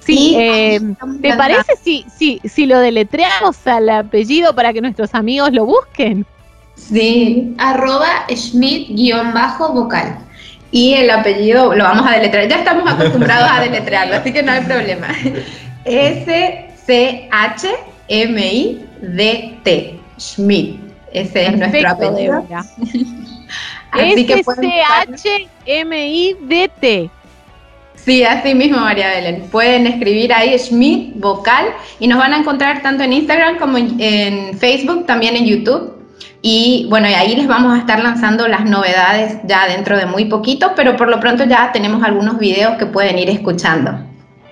Sí, 0.00 0.36
eh, 0.36 0.80
¿te 1.22 1.36
parece 1.36 1.76
si, 1.80 2.04
si, 2.12 2.40
si 2.44 2.66
lo 2.66 2.80
deletreamos 2.80 3.64
al 3.68 3.88
apellido 3.88 4.52
para 4.56 4.72
que 4.72 4.80
nuestros 4.80 5.14
amigos 5.14 5.52
lo 5.52 5.66
busquen? 5.66 6.26
Sí, 6.74 7.54
arroba 7.58 8.26
Schmidt-vocal. 8.28 10.18
Y 10.72 10.94
el 10.94 11.10
apellido 11.10 11.72
lo 11.76 11.84
vamos 11.84 12.08
a 12.08 12.16
deletrear. 12.16 12.48
Ya 12.48 12.56
estamos 12.56 12.92
acostumbrados 12.92 13.48
a 13.48 13.60
deletrearlo, 13.60 14.16
así 14.16 14.32
que 14.32 14.42
no 14.42 14.50
hay 14.50 14.62
problema. 14.62 15.06
S-C-H-M-I-D-T. 15.84 16.80
Schmidt. 20.18 20.83
Ese 21.14 21.46
es 21.46 21.56
nuestro 21.56 21.88
apellido. 21.88 22.44
S-H-M-I-D-T. 25.66 27.10
Sí, 27.96 28.22
así 28.22 28.54
mismo, 28.54 28.78
María 28.80 29.08
Belén. 29.08 29.48
Pueden 29.50 29.86
escribir 29.86 30.30
ahí 30.34 30.58
Schmidt 30.58 31.14
Vocal 31.16 31.68
y 31.98 32.06
nos 32.06 32.18
van 32.18 32.34
a 32.34 32.36
encontrar 32.36 32.82
tanto 32.82 33.02
en 33.02 33.14
Instagram 33.14 33.56
como 33.56 33.78
en 33.78 34.58
Facebook, 34.58 35.06
también 35.06 35.36
en 35.36 35.46
YouTube. 35.46 35.94
Y 36.42 36.86
bueno, 36.90 37.06
ahí 37.06 37.34
les 37.34 37.46
vamos 37.46 37.74
a 37.74 37.78
estar 37.78 38.02
lanzando 38.02 38.46
las 38.46 38.66
novedades 38.66 39.38
ya 39.44 39.66
dentro 39.66 39.96
de 39.96 40.04
muy 40.04 40.26
poquito, 40.26 40.72
pero 40.76 40.96
por 40.96 41.08
lo 41.08 41.18
pronto 41.18 41.44
ya 41.44 41.72
tenemos 41.72 42.02
algunos 42.02 42.38
videos 42.38 42.76
que 42.76 42.84
pueden 42.84 43.18
ir 43.18 43.30
escuchando. 43.30 43.98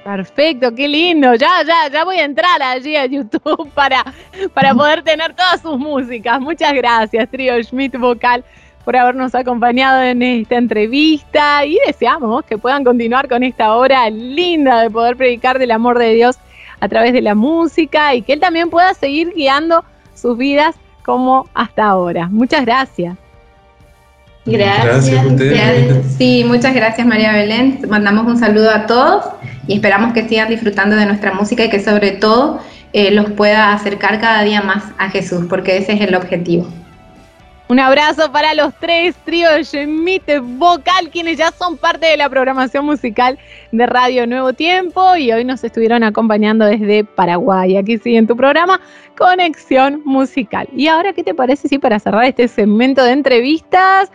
Perfecto, 0.04 0.74
qué 0.74 0.88
lindo. 0.88 1.34
Ya, 1.34 1.62
ya, 1.64 1.88
ya 1.90 2.04
voy 2.04 2.16
a 2.16 2.24
entrar 2.24 2.60
allí 2.60 2.96
a 2.96 3.06
YouTube 3.06 3.70
para, 3.74 4.04
para 4.52 4.74
poder 4.74 5.02
tener 5.02 5.34
todas 5.34 5.60
sus 5.60 5.78
músicas. 5.78 6.40
Muchas 6.40 6.72
gracias, 6.72 7.28
Trio 7.30 7.62
Schmidt 7.62 7.96
Vocal, 7.96 8.44
por 8.84 8.96
habernos 8.96 9.34
acompañado 9.34 10.02
en 10.02 10.22
esta 10.22 10.56
entrevista 10.56 11.64
y 11.64 11.78
deseamos 11.86 12.44
que 12.44 12.58
puedan 12.58 12.82
continuar 12.82 13.28
con 13.28 13.44
esta 13.44 13.76
obra 13.76 14.10
linda 14.10 14.82
de 14.82 14.90
poder 14.90 15.16
predicar 15.16 15.58
del 15.58 15.70
amor 15.70 15.98
de 15.98 16.14
Dios 16.14 16.36
a 16.80 16.88
través 16.88 17.12
de 17.12 17.22
la 17.22 17.36
música 17.36 18.14
y 18.14 18.22
que 18.22 18.32
Él 18.32 18.40
también 18.40 18.70
pueda 18.70 18.92
seguir 18.94 19.32
guiando 19.34 19.84
sus 20.14 20.36
vidas 20.36 20.74
como 21.04 21.48
hasta 21.54 21.84
ahora. 21.84 22.28
Muchas 22.28 22.64
gracias. 22.64 23.21
Gracias. 24.44 25.37
gracias 25.38 26.16
sí, 26.18 26.44
muchas 26.44 26.74
gracias 26.74 27.07
María 27.07 27.33
Belén. 27.33 27.81
Mandamos 27.88 28.26
un 28.26 28.38
saludo 28.38 28.70
a 28.70 28.87
todos 28.87 29.24
y 29.66 29.74
esperamos 29.74 30.12
que 30.12 30.28
sigan 30.28 30.48
disfrutando 30.48 30.96
de 30.96 31.07
nuestra 31.07 31.33
música 31.33 31.64
y 31.64 31.70
que 31.70 31.81
sobre 31.81 32.12
todo 32.12 32.61
eh, 32.92 33.11
los 33.12 33.31
pueda 33.31 33.72
acercar 33.72 34.20
cada 34.20 34.42
día 34.42 34.61
más 34.61 34.85
a 34.98 35.09
Jesús, 35.11 35.46
porque 35.48 35.76
ese 35.78 35.92
es 35.92 36.00
el 36.00 36.14
objetivo. 36.14 36.66
Un 37.68 37.81
abrazo 37.81 38.31
para 38.31 38.52
los 38.52 38.74
tres 38.81 39.14
tríos 39.24 39.68
Schmidt 39.68 40.24
Vocal, 40.42 41.09
quienes 41.11 41.38
ya 41.38 41.50
son 41.52 41.78
parte 41.78 42.05
de 42.05 42.18
la 42.18 42.28
programación 42.28 42.85
musical 42.85 43.38
de 43.70 43.87
Radio 43.87 44.26
Nuevo 44.26 44.52
Tiempo 44.52 45.16
y 45.16 45.33
hoy 45.33 45.44
nos 45.44 45.64
estuvieron 45.64 46.02
acompañando 46.02 46.66
desde 46.66 47.05
Paraguay. 47.05 47.78
Aquí 47.78 47.96
sigue 47.96 48.18
en 48.18 48.26
tu 48.26 48.37
programa 48.37 48.78
Conexión 49.16 50.02
Musical. 50.05 50.68
Y 50.76 50.88
ahora, 50.88 51.14
¿qué 51.14 51.22
te 51.22 51.33
parece 51.33 51.66
si 51.68 51.78
para 51.78 51.98
cerrar 51.98 52.24
este 52.24 52.46
segmento 52.46 53.05
de 53.05 53.12
entrevistas 53.12 54.11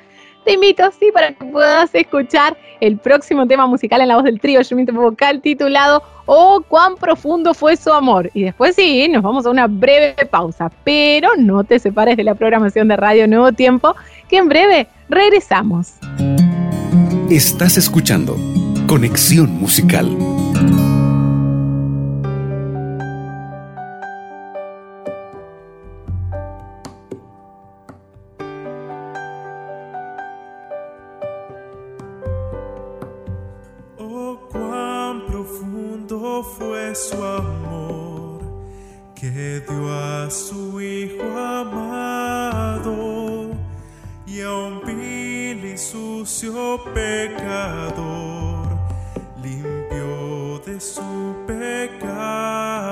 te 0.47 0.53
invito, 0.53 0.89
sí, 0.97 1.11
para 1.13 1.33
que 1.33 1.43
puedas 1.43 1.93
escuchar 1.93 2.57
el 2.79 2.97
próximo 2.97 3.45
tema 3.45 3.67
musical 3.67 3.99
en 3.99 4.07
la 4.07 4.15
voz 4.15 4.23
del 4.23 4.39
trío 4.39 4.63
Schmidt 4.63 4.91
Vocal 4.93 5.41
titulado 5.41 6.01
Oh, 6.25 6.63
cuán 6.65 6.95
profundo 6.95 7.53
fue 7.53 7.75
su 7.75 7.91
amor. 7.91 8.31
Y 8.33 8.43
después 8.43 8.75
sí, 8.75 9.09
nos 9.09 9.23
vamos 9.23 9.45
a 9.45 9.49
una 9.49 9.67
breve 9.67 10.25
pausa, 10.25 10.71
pero 10.85 11.29
no 11.37 11.65
te 11.65 11.79
separes 11.79 12.15
de 12.15 12.23
la 12.23 12.35
programación 12.35 12.87
de 12.87 12.95
Radio 12.95 13.27
Nuevo 13.27 13.51
Tiempo, 13.51 13.93
que 14.29 14.37
en 14.37 14.47
breve 14.47 14.87
regresamos. 15.09 15.95
Estás 17.29 17.77
escuchando 17.77 18.37
Conexión 18.87 19.51
Musical. 19.51 20.07
su 40.29 40.81
Hijo 40.81 41.23
amado 41.37 42.95
y 44.25 44.41
a 44.41 44.51
un 44.51 44.81
vil 44.85 45.63
y 45.65 45.77
sucio 45.77 46.83
pecador 46.93 48.67
limpió 49.41 50.59
de 50.65 50.79
su 50.81 51.35
pecado. 51.47 52.87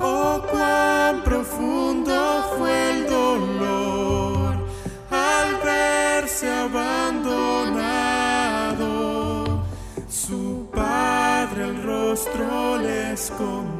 Oh, 0.00 0.42
cuán 0.50 1.22
profundo 1.22 2.44
fue 2.58 2.90
el 2.90 3.06
dolor 3.06 4.56
al 5.10 5.56
verse 5.62 6.50
abandonado. 6.50 7.62
Su 10.08 10.66
Padre 10.72 11.64
el 11.64 11.82
rostro 11.82 12.78
le 12.78 13.12
escondió 13.12 13.79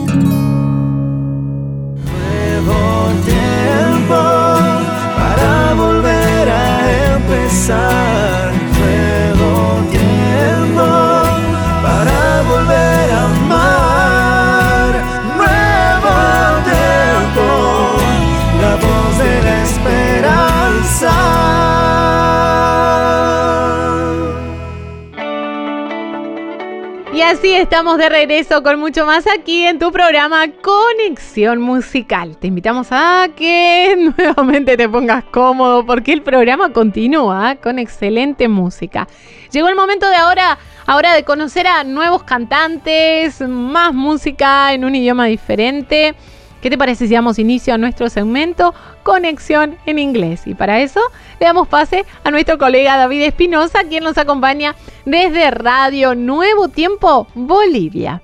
Y 27.31 27.33
así 27.33 27.53
estamos 27.53 27.97
de 27.97 28.09
regreso 28.09 28.61
con 28.61 28.77
mucho 28.77 29.05
más 29.05 29.25
aquí 29.25 29.65
en 29.65 29.79
tu 29.79 29.89
programa 29.89 30.47
Conexión 30.61 31.61
Musical. 31.61 32.35
Te 32.35 32.47
invitamos 32.47 32.87
a 32.91 33.29
que 33.33 33.95
nuevamente 34.17 34.75
te 34.75 34.89
pongas 34.89 35.23
cómodo 35.31 35.85
porque 35.85 36.11
el 36.11 36.23
programa 36.23 36.73
continúa 36.73 37.55
con 37.55 37.79
excelente 37.79 38.49
música. 38.49 39.07
Llegó 39.49 39.69
el 39.69 39.75
momento 39.75 40.09
de 40.09 40.17
ahora, 40.17 40.57
ahora 40.85 41.13
de 41.13 41.23
conocer 41.23 41.67
a 41.67 41.85
nuevos 41.85 42.23
cantantes, 42.23 43.39
más 43.39 43.93
música 43.93 44.73
en 44.73 44.83
un 44.83 44.93
idioma 44.93 45.27
diferente. 45.27 46.15
¿Qué 46.61 46.69
te 46.69 46.77
parece 46.77 47.07
si 47.07 47.13
damos 47.13 47.39
inicio 47.39 47.73
a 47.73 47.77
nuestro 47.77 48.09
segmento 48.09 48.73
Conexión 49.03 49.77
en 49.85 49.99
Inglés? 49.99 50.43
Y 50.45 50.53
para 50.53 50.79
eso 50.79 51.01
le 51.39 51.45
damos 51.45 51.67
pase 51.67 52.05
a 52.23 52.31
nuestro 52.31 52.57
colega 52.57 52.97
David 52.97 53.23
Espinosa, 53.23 53.83
quien 53.87 54.03
nos 54.03 54.17
acompaña 54.17 54.75
desde 55.05 55.51
Radio 55.51 56.15
Nuevo 56.15 56.67
Tiempo, 56.67 57.27
Bolivia. 57.33 58.21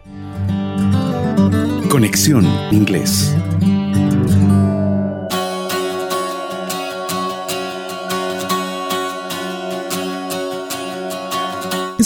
Conexión 1.90 2.46
Inglés. 2.72 3.36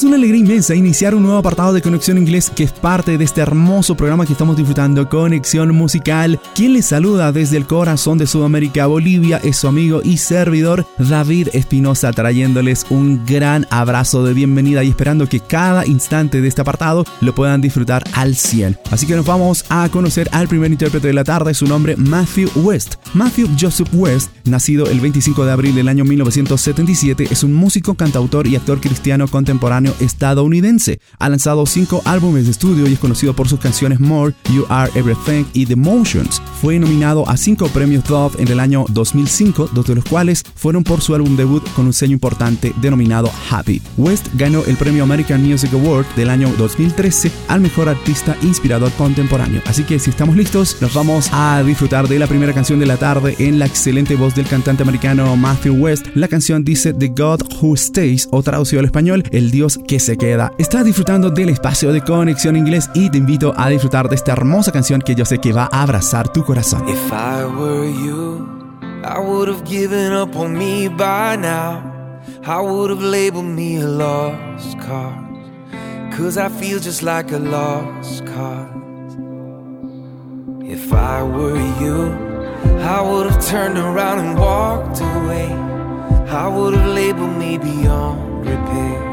Es 0.01 0.05
una 0.05 0.15
alegría 0.15 0.41
inmensa 0.41 0.73
iniciar 0.73 1.13
un 1.13 1.21
nuevo 1.21 1.37
apartado 1.37 1.73
de 1.73 1.81
Conexión 1.83 2.17
Inglés 2.17 2.49
que 2.49 2.63
es 2.63 2.71
parte 2.71 3.19
de 3.19 3.23
este 3.23 3.39
hermoso 3.39 3.95
programa 3.95 4.25
que 4.25 4.31
estamos 4.31 4.57
disfrutando, 4.57 5.07
Conexión 5.07 5.75
Musical. 5.75 6.39
Quien 6.55 6.73
les 6.73 6.87
saluda 6.87 7.31
desde 7.31 7.57
el 7.57 7.67
corazón 7.67 8.17
de 8.17 8.25
Sudamérica, 8.25 8.87
Bolivia, 8.87 9.39
es 9.43 9.57
su 9.57 9.67
amigo 9.67 10.01
y 10.03 10.17
servidor 10.17 10.87
David 10.97 11.49
Espinosa, 11.53 12.11
trayéndoles 12.13 12.87
un 12.89 13.23
gran 13.27 13.67
abrazo 13.69 14.23
de 14.23 14.33
bienvenida 14.33 14.83
y 14.83 14.89
esperando 14.89 15.29
que 15.29 15.39
cada 15.39 15.85
instante 15.85 16.41
de 16.41 16.47
este 16.47 16.61
apartado 16.61 17.05
lo 17.19 17.35
puedan 17.35 17.61
disfrutar 17.61 18.03
al 18.13 18.35
100. 18.35 18.79
Así 18.89 19.05
que 19.05 19.15
nos 19.15 19.27
vamos 19.27 19.65
a 19.69 19.87
conocer 19.89 20.29
al 20.31 20.47
primer 20.47 20.71
intérprete 20.71 21.09
de 21.09 21.13
la 21.13 21.23
tarde, 21.23 21.53
su 21.53 21.67
nombre 21.67 21.95
Matthew 21.95 22.49
West. 22.55 22.95
Matthew 23.13 23.49
Joseph 23.59 23.89
West, 23.93 24.31
nacido 24.45 24.87
el 24.87 24.99
25 24.99 25.45
de 25.45 25.51
abril 25.51 25.75
del 25.75 25.89
año 25.89 26.05
1977, 26.05 27.27
es 27.29 27.43
un 27.43 27.53
músico, 27.53 27.93
cantautor 27.93 28.47
y 28.47 28.55
actor 28.55 28.81
cristiano 28.81 29.27
contemporáneo 29.27 29.90
estadounidense. 29.99 30.99
Ha 31.19 31.29
lanzado 31.29 31.65
cinco 31.65 32.01
álbumes 32.05 32.45
de 32.45 32.51
estudio 32.51 32.87
y 32.87 32.93
es 32.93 32.99
conocido 32.99 33.35
por 33.35 33.47
sus 33.47 33.59
canciones 33.59 33.99
More, 33.99 34.33
You 34.53 34.65
Are 34.69 34.91
Everything 34.95 35.45
y 35.53 35.65
The 35.65 35.75
Motions. 35.75 36.41
Fue 36.61 36.79
nominado 36.79 37.27
a 37.29 37.37
cinco 37.37 37.67
premios 37.69 38.03
Dove 38.05 38.41
en 38.41 38.47
el 38.47 38.59
año 38.59 38.85
2005, 38.89 39.69
dos 39.73 39.87
de 39.87 39.95
los 39.95 40.05
cuales 40.05 40.43
fueron 40.55 40.83
por 40.83 41.01
su 41.01 41.15
álbum 41.15 41.35
debut 41.35 41.63
con 41.75 41.85
un 41.85 41.93
sello 41.93 42.13
importante 42.13 42.73
denominado 42.81 43.31
Happy. 43.49 43.81
West 43.97 44.27
ganó 44.35 44.63
el 44.65 44.77
premio 44.77 45.03
American 45.03 45.43
Music 45.43 45.73
Award 45.73 46.05
del 46.15 46.29
año 46.29 46.53
2013 46.57 47.31
al 47.47 47.61
mejor 47.61 47.89
artista 47.89 48.37
inspirador 48.41 48.91
contemporáneo. 48.93 49.61
Así 49.65 49.83
que 49.83 49.99
si 49.99 50.09
estamos 50.09 50.35
listos, 50.35 50.77
nos 50.81 50.93
vamos 50.93 51.29
a 51.31 51.63
disfrutar 51.63 52.07
de 52.07 52.19
la 52.19 52.27
primera 52.27 52.53
canción 52.53 52.79
de 52.79 52.85
la 52.85 52.97
tarde 52.97 53.35
en 53.39 53.59
la 53.59 53.65
excelente 53.65 54.15
voz 54.15 54.35
del 54.35 54.47
cantante 54.47 54.83
americano 54.83 55.35
Matthew 55.35 55.75
West. 55.75 56.07
La 56.15 56.27
canción 56.27 56.63
dice 56.63 56.93
The 56.93 57.09
God 57.09 57.41
Who 57.61 57.75
Stays 57.77 58.27
o 58.31 58.43
traducido 58.43 58.79
al 58.79 58.85
español, 58.85 59.23
El 59.31 59.51
Dios 59.51 59.70
que 59.87 59.99
se 59.99 60.17
queda. 60.17 60.51
Estás 60.57 60.85
disfrutando 60.85 61.29
del 61.29 61.49
espacio 61.49 61.91
de 61.91 62.01
conexión 62.01 62.55
inglés 62.55 62.89
y 62.93 63.09
te 63.09 63.17
invito 63.17 63.53
a 63.55 63.69
disfrutar 63.69 64.09
de 64.09 64.15
esta 64.15 64.33
hermosa 64.33 64.71
canción 64.71 65.01
que 65.01 65.15
yo 65.15 65.25
sé 65.25 65.39
que 65.39 65.53
va 65.53 65.69
a 65.71 65.83
abrazar 65.83 66.31
tu 66.31 66.43
corazón. 66.43 66.87
If 66.87 67.11
I 67.11 67.45
were 67.45 67.91
you, 67.91 68.47
I 69.03 69.19
would 69.19 69.47
have 69.47 69.63
given 69.65 70.13
up 70.13 70.35
on 70.35 70.57
me 70.57 70.87
by 70.87 71.37
now. 71.37 71.91
I 72.43 72.59
would 72.59 72.89
have 72.89 73.03
labeled 73.03 73.45
me 73.45 73.77
a 73.77 73.87
lost 73.87 74.77
cause. 74.79 75.31
Cause 76.15 76.37
I 76.37 76.49
feel 76.49 76.79
just 76.79 77.03
like 77.03 77.31
a 77.31 77.39
lost 77.39 78.25
cause. 78.25 78.81
If 80.63 80.93
I 80.93 81.23
were 81.23 81.57
you, 81.79 82.11
I 82.79 83.01
would 83.01 83.31
have 83.31 83.45
turned 83.45 83.77
around 83.77 84.19
and 84.19 84.37
walked 84.37 85.01
away. 85.01 85.47
I 86.29 86.47
would 86.47 86.73
have 86.73 86.87
labeled 86.87 87.37
me 87.37 87.57
beyond 87.57 88.45
repair. 88.45 89.10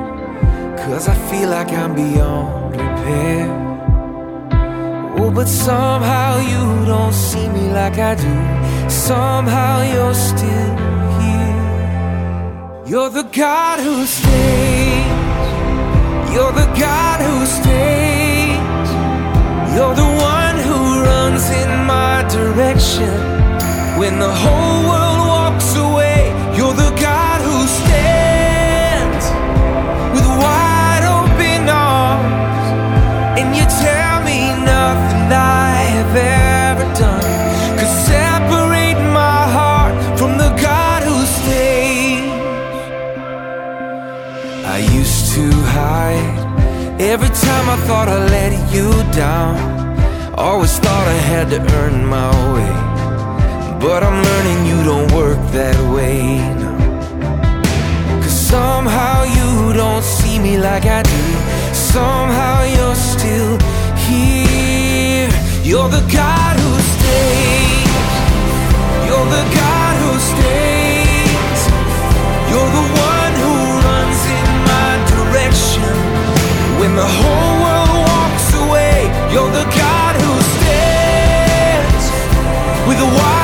Cause 0.85 1.09
I 1.09 1.15
feel 1.31 1.49
like 1.51 1.71
I'm 1.73 1.95
beyond 1.95 2.73
repair. 2.73 3.45
Oh, 5.19 5.31
but 5.31 5.49
somehow 5.49 6.39
you 6.53 6.87
don't 6.87 7.13
see 7.13 7.49
me 7.49 7.69
like 7.71 7.99
I 7.99 8.15
do. 8.15 8.37
Somehow 8.89 9.83
you're 9.93 10.15
still 10.15 10.73
here. 11.21 12.85
You're 12.87 13.11
the 13.11 13.27
God 13.45 13.81
who 13.81 14.07
stays. 14.07 15.07
You're 16.33 16.55
the 16.63 16.71
God 16.87 17.19
who 17.27 17.37
stays. 17.59 18.89
You're 19.75 19.97
the 20.05 20.11
one 20.37 20.57
who 20.67 20.81
runs 21.11 21.45
in 21.63 21.71
my 21.95 22.23
direction. 22.37 23.13
When 23.99 24.19
the 24.19 24.33
whole 24.43 24.81
world 24.91 25.21
walks 25.35 25.75
away, 25.77 26.21
you're 26.57 26.75
the 26.85 26.91
God 27.01 27.18
every 47.09 47.29
time 47.29 47.71
I 47.71 47.77
thought 47.87 48.09
I 48.09 48.19
let 48.37 48.53
you 48.75 48.91
down. 49.17 49.57
Always 50.35 50.79
thought 50.79 51.07
I 51.09 51.21
had 51.33 51.49
to 51.55 51.61
earn 51.81 52.05
my 52.05 52.31
way. 52.55 52.75
But 53.81 54.03
I'm 54.03 54.19
learning 54.29 54.59
you 54.71 54.79
don't 54.85 55.11
work 55.13 55.41
that 55.53 55.79
way 55.95 56.37
now. 56.63 56.77
Cause 58.23 58.39
somehow 58.55 59.25
you 59.25 59.73
don't 59.73 60.05
see 60.05 60.39
me 60.39 60.59
like 60.59 60.85
I 60.85 61.03
do. 61.03 61.25
Somehow 61.73 62.57
you're 62.75 63.01
still 63.15 63.57
here. 64.07 65.33
You're 65.65 65.89
the 65.89 66.05
God 66.13 66.55
who 66.63 66.73
stays. 66.95 68.05
You're 69.07 69.29
the 69.39 69.45
God 69.63 69.95
who 70.03 70.13
stays. 70.33 71.61
You're 72.51 72.73
the 72.81 72.87
one 73.13 73.33
who 73.43 73.55
runs 73.89 74.21
in 74.39 74.49
my 74.71 74.91
direction. 75.15 75.68
When 76.79 76.95
the 76.95 77.05
whole 77.05 77.55
world 77.65 78.07
walks 78.07 78.55
away, 78.55 79.11
you're 79.33 79.51
the 79.51 79.65
God 79.65 80.15
who 80.15 80.35
stands 80.55 82.05
with 82.87 83.01
wide 83.03 83.38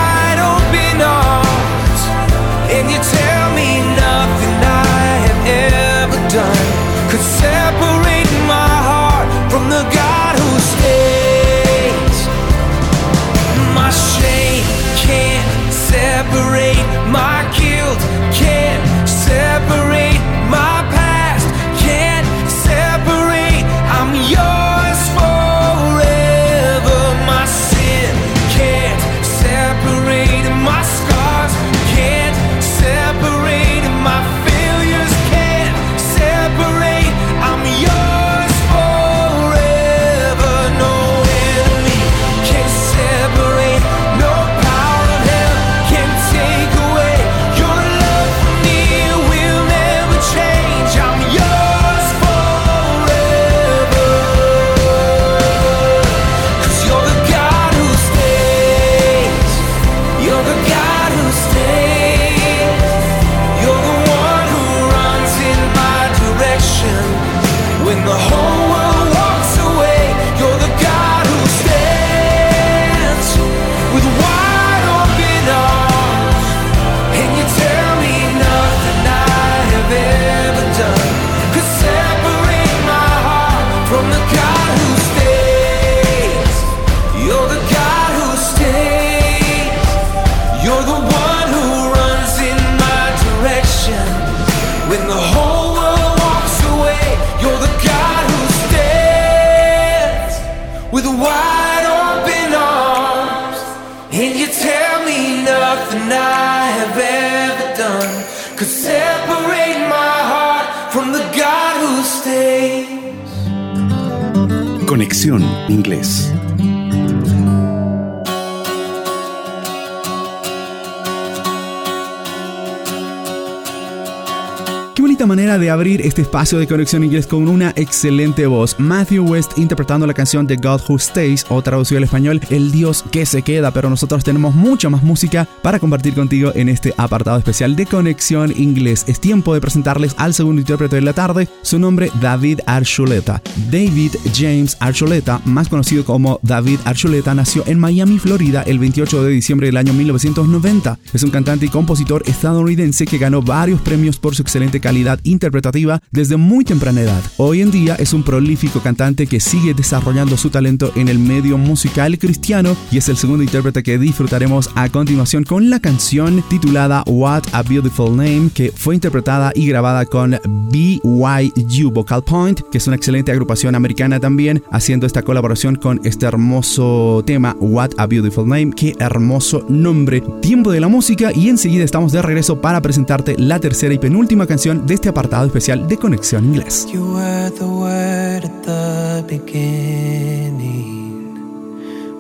espacio 126.35 126.59
de 126.59 126.67
conexión 126.67 127.05
inglés 127.05 127.29
con 127.29 127.47
una 127.47 127.73
excelente 127.77 128.49
voz. 128.49 128.75
Matthew 128.81 129.25
West 129.25 129.57
interpretando 129.57 130.05
la 130.05 130.15
canción 130.15 130.49
The 130.49 130.57
God 130.57 130.81
Who 130.89 130.99
Stays 130.99 131.47
o 131.49 131.63
traducido 131.63 131.99
al 131.99 132.03
español 132.03 132.41
El 132.51 132.73
Dios 132.73 133.05
que 133.13 133.25
se 133.25 133.43
queda, 133.43 133.71
pero 133.71 133.89
nosotros 133.89 134.25
tenemos 134.25 134.53
mucha 134.53 134.91
más 134.91 135.05
música 135.05 135.47
para 135.63 135.79
compartir 135.79 136.13
contigo 136.13 136.51
en 136.57 136.69
este 136.69 136.93
apartado 136.97 137.39
especial 137.39 137.77
de 137.77 137.87
conexión 137.87 138.53
inglés. 138.57 139.05
Es 139.07 139.21
tiempo 139.21 139.55
de 139.55 139.61
presentarles 139.61 140.17
al 140.19 140.35
segundo 140.35 140.61
intérprete 140.61 140.97
de 140.97 141.03
la 141.03 141.13
tarde, 141.13 141.49
su 141.63 141.79
nombre 141.79 142.11
David 142.21 142.63
Archuleta. 142.67 143.41
David 143.71 144.17
James 144.35 144.77
Archuleta, 144.81 145.41
más 145.45 145.69
conocido 145.69 146.05
como 146.05 146.41
David 146.43 146.81
Archuleta, 146.85 147.33
nació 147.37 147.63
en 147.69 147.79
Miami, 147.79 148.19
Florida 148.19 148.65
el 148.67 148.81
28 148.81 149.23
de 149.23 149.31
diciembre 149.31 149.69
del 149.69 149.77
año 149.77 149.93
1990. 149.93 150.99
Es 151.13 151.23
un 151.23 151.31
cantante 151.31 151.67
y 151.67 151.69
compositor 151.69 152.25
estadounidense 152.27 153.07
que 153.07 153.19
ganó 153.19 153.41
varios 153.41 153.81
premios 153.81 154.19
por 154.19 154.35
su 154.35 154.43
excelente 154.43 154.81
calidad 154.81 155.21
interpretativa 155.23 156.03
desde 156.25 156.39
muy 156.39 156.65
temprana 156.65 157.03
edad. 157.03 157.23
Hoy 157.37 157.61
en 157.61 157.71
día 157.71 157.97
es 157.97 158.15
un 158.15 158.23
prolífico 158.23 158.81
cantante 158.81 159.27
que 159.27 159.41
sigue 159.41 159.75
desarrollando 159.75 160.39
su 160.39 160.49
talento 160.49 160.91
en 160.97 161.09
el 161.09 161.19
medio 161.19 161.59
musical 161.59 162.19
cristiano 162.19 162.75
y 162.91 162.97
es 162.97 163.11
el 163.11 163.19
segundo 163.19 163.45
intérprete 163.45 163.83
que 163.83 163.99
disfrutaremos 163.99 164.71
a 164.75 164.89
continuación 164.89 165.45
con 165.45 165.69
la 165.69 165.81
canción 165.81 166.43
titulada 166.49 167.05
What 167.07 167.43
a 167.53 167.63
Beautiful 167.63 168.17
Name 168.17 168.49
que 168.55 168.73
fue 168.75 168.95
interpretada 168.95 169.53
y 169.55 169.67
grabada 169.67 170.07
con 170.07 170.39
BYU 170.71 171.91
Vocal 171.91 172.25
Point, 172.25 172.63
que 172.73 172.79
es 172.79 172.87
una 172.87 172.97
excelente 172.97 173.31
agrupación 173.31 173.75
americana 173.75 174.19
también, 174.19 174.63
haciendo 174.71 175.07
esta 175.07 175.23
colaboración 175.23 175.77
con 175.77 176.01
este 176.05 176.25
hermoso 176.25 177.23
tema 177.27 177.55
What 177.61 177.91
a 177.99 178.07
Beautiful 178.07 178.49
Name. 178.49 178.71
Qué 178.75 178.95
hermoso 178.99 179.67
nombre. 179.69 180.23
Tiempo 180.41 180.73
de 180.73 180.81
la 180.81 180.89
música 180.89 181.33
y 181.35 181.51
enseguida 181.51 181.85
estamos 181.85 182.13
de 182.13 182.23
regreso 182.23 182.63
para 182.63 182.81
presentarte 182.81 183.37
la 183.37 183.61
tercera 183.61 183.93
y 183.93 183.99
penúltima 183.99 184.47
canción 184.47 184.87
de 184.87 184.95
este 184.95 185.11
apartado 185.11 185.45
especial 185.45 185.87
de 185.87 185.99
Conexión 185.99 186.14
Inglés. 186.15 186.87
You 186.93 187.15
were 187.15 187.51
the 187.51 187.69
word 187.69 188.45
at 188.45 188.63
the 188.63 189.25
beginning, 189.27 190.85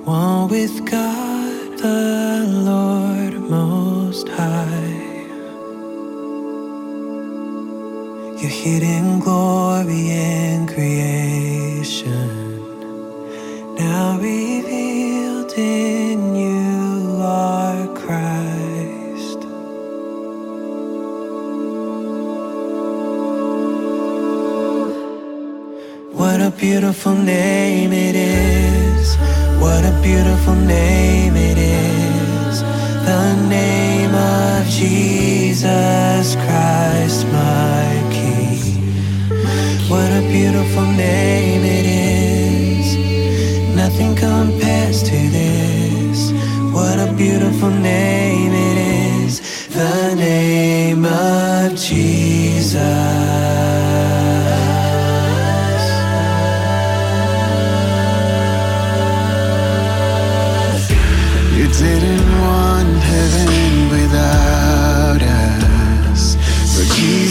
one 0.04 0.48
with 0.48 0.85
God 0.90 1.78
the 1.78 2.44
Lord 2.70 3.35
Most 3.50 4.28
High. 4.28 5.02
Your 8.40 8.50
hidden 8.50 9.20
glory 9.20 10.11
in 10.11 10.66
creation 10.66 12.28
now 13.78 14.18
revealed 14.18 15.52
in 15.57 16.35
you 16.35 17.20
are 17.22 17.87
Christ. 17.94 18.43
What 26.24 26.40
a 26.40 26.50
beautiful 26.50 27.14
name 27.14 27.92
it 27.92 28.16
is. 28.16 29.14
What 29.60 29.84
a 29.84 29.92
beautiful 30.02 30.54
name 30.54 31.37
it 31.37 31.58
is. 31.58 32.62
The 33.04 33.37
name 33.46 34.14
of 34.14 34.66
Jesus 34.66 36.34
Christ, 36.34 37.26
my 37.26 37.90
King. 38.10 38.58
What 39.90 40.10
a 40.20 40.22
beautiful 40.32 40.87
name 40.96 41.62
it 41.62 41.87
is. 42.80 43.76
Nothing 43.76 44.16
compares 44.16 45.02
to 45.02 45.18
this. 45.38 46.32
What 46.72 46.98
a 47.06 47.12
beautiful 47.12 47.68
name 47.68 48.52
it 48.70 48.78
is. 49.26 49.68
The 49.68 50.14
name 50.14 51.04
of 51.04 51.76
Jesus. 51.76 53.23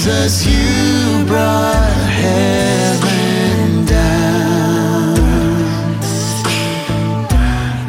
Jesus, 0.04 0.46
you 0.46 1.24
brought 1.26 2.10
heaven 2.26 3.86
down. 3.86 5.16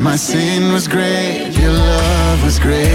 My 0.01 0.15
sin 0.15 0.73
was 0.73 0.87
great, 0.87 1.51
your 1.59 1.73
love 1.73 2.45
was 2.45 2.61
greater. 2.61 2.95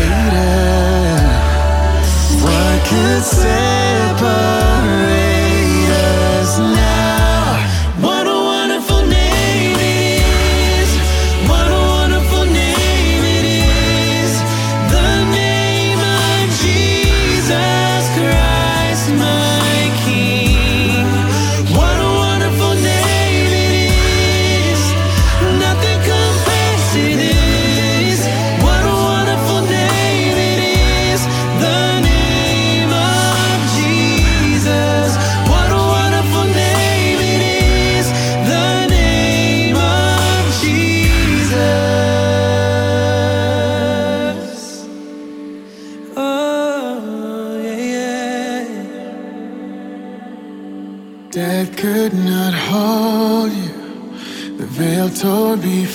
What 2.45 2.85
could 2.87 3.23
separate 3.23 5.08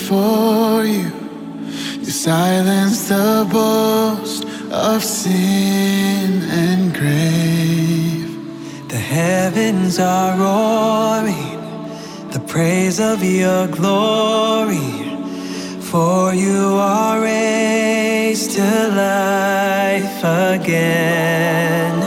before 0.05 0.85
you. 0.85 1.11
You 2.05 2.11
silenced 2.11 3.09
the 3.09 3.49
boast 3.51 4.45
of 4.71 5.03
sin 5.03 6.43
and 6.43 6.93
grave. 6.93 8.29
The 8.91 8.99
heavens 8.99 9.99
are 9.99 10.37
roaring, 10.37 11.59
the 12.33 12.41
praise 12.41 13.01
of 13.01 13.25
your 13.25 13.67
glory. 13.67 14.93
For 15.81 16.35
you 16.35 16.77
are 16.79 17.23
raised 17.23 18.51
to 18.57 18.71
life 19.07 20.23
again. 20.23 22.04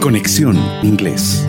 Conexión 0.00 0.56
Inglés. 0.82 1.46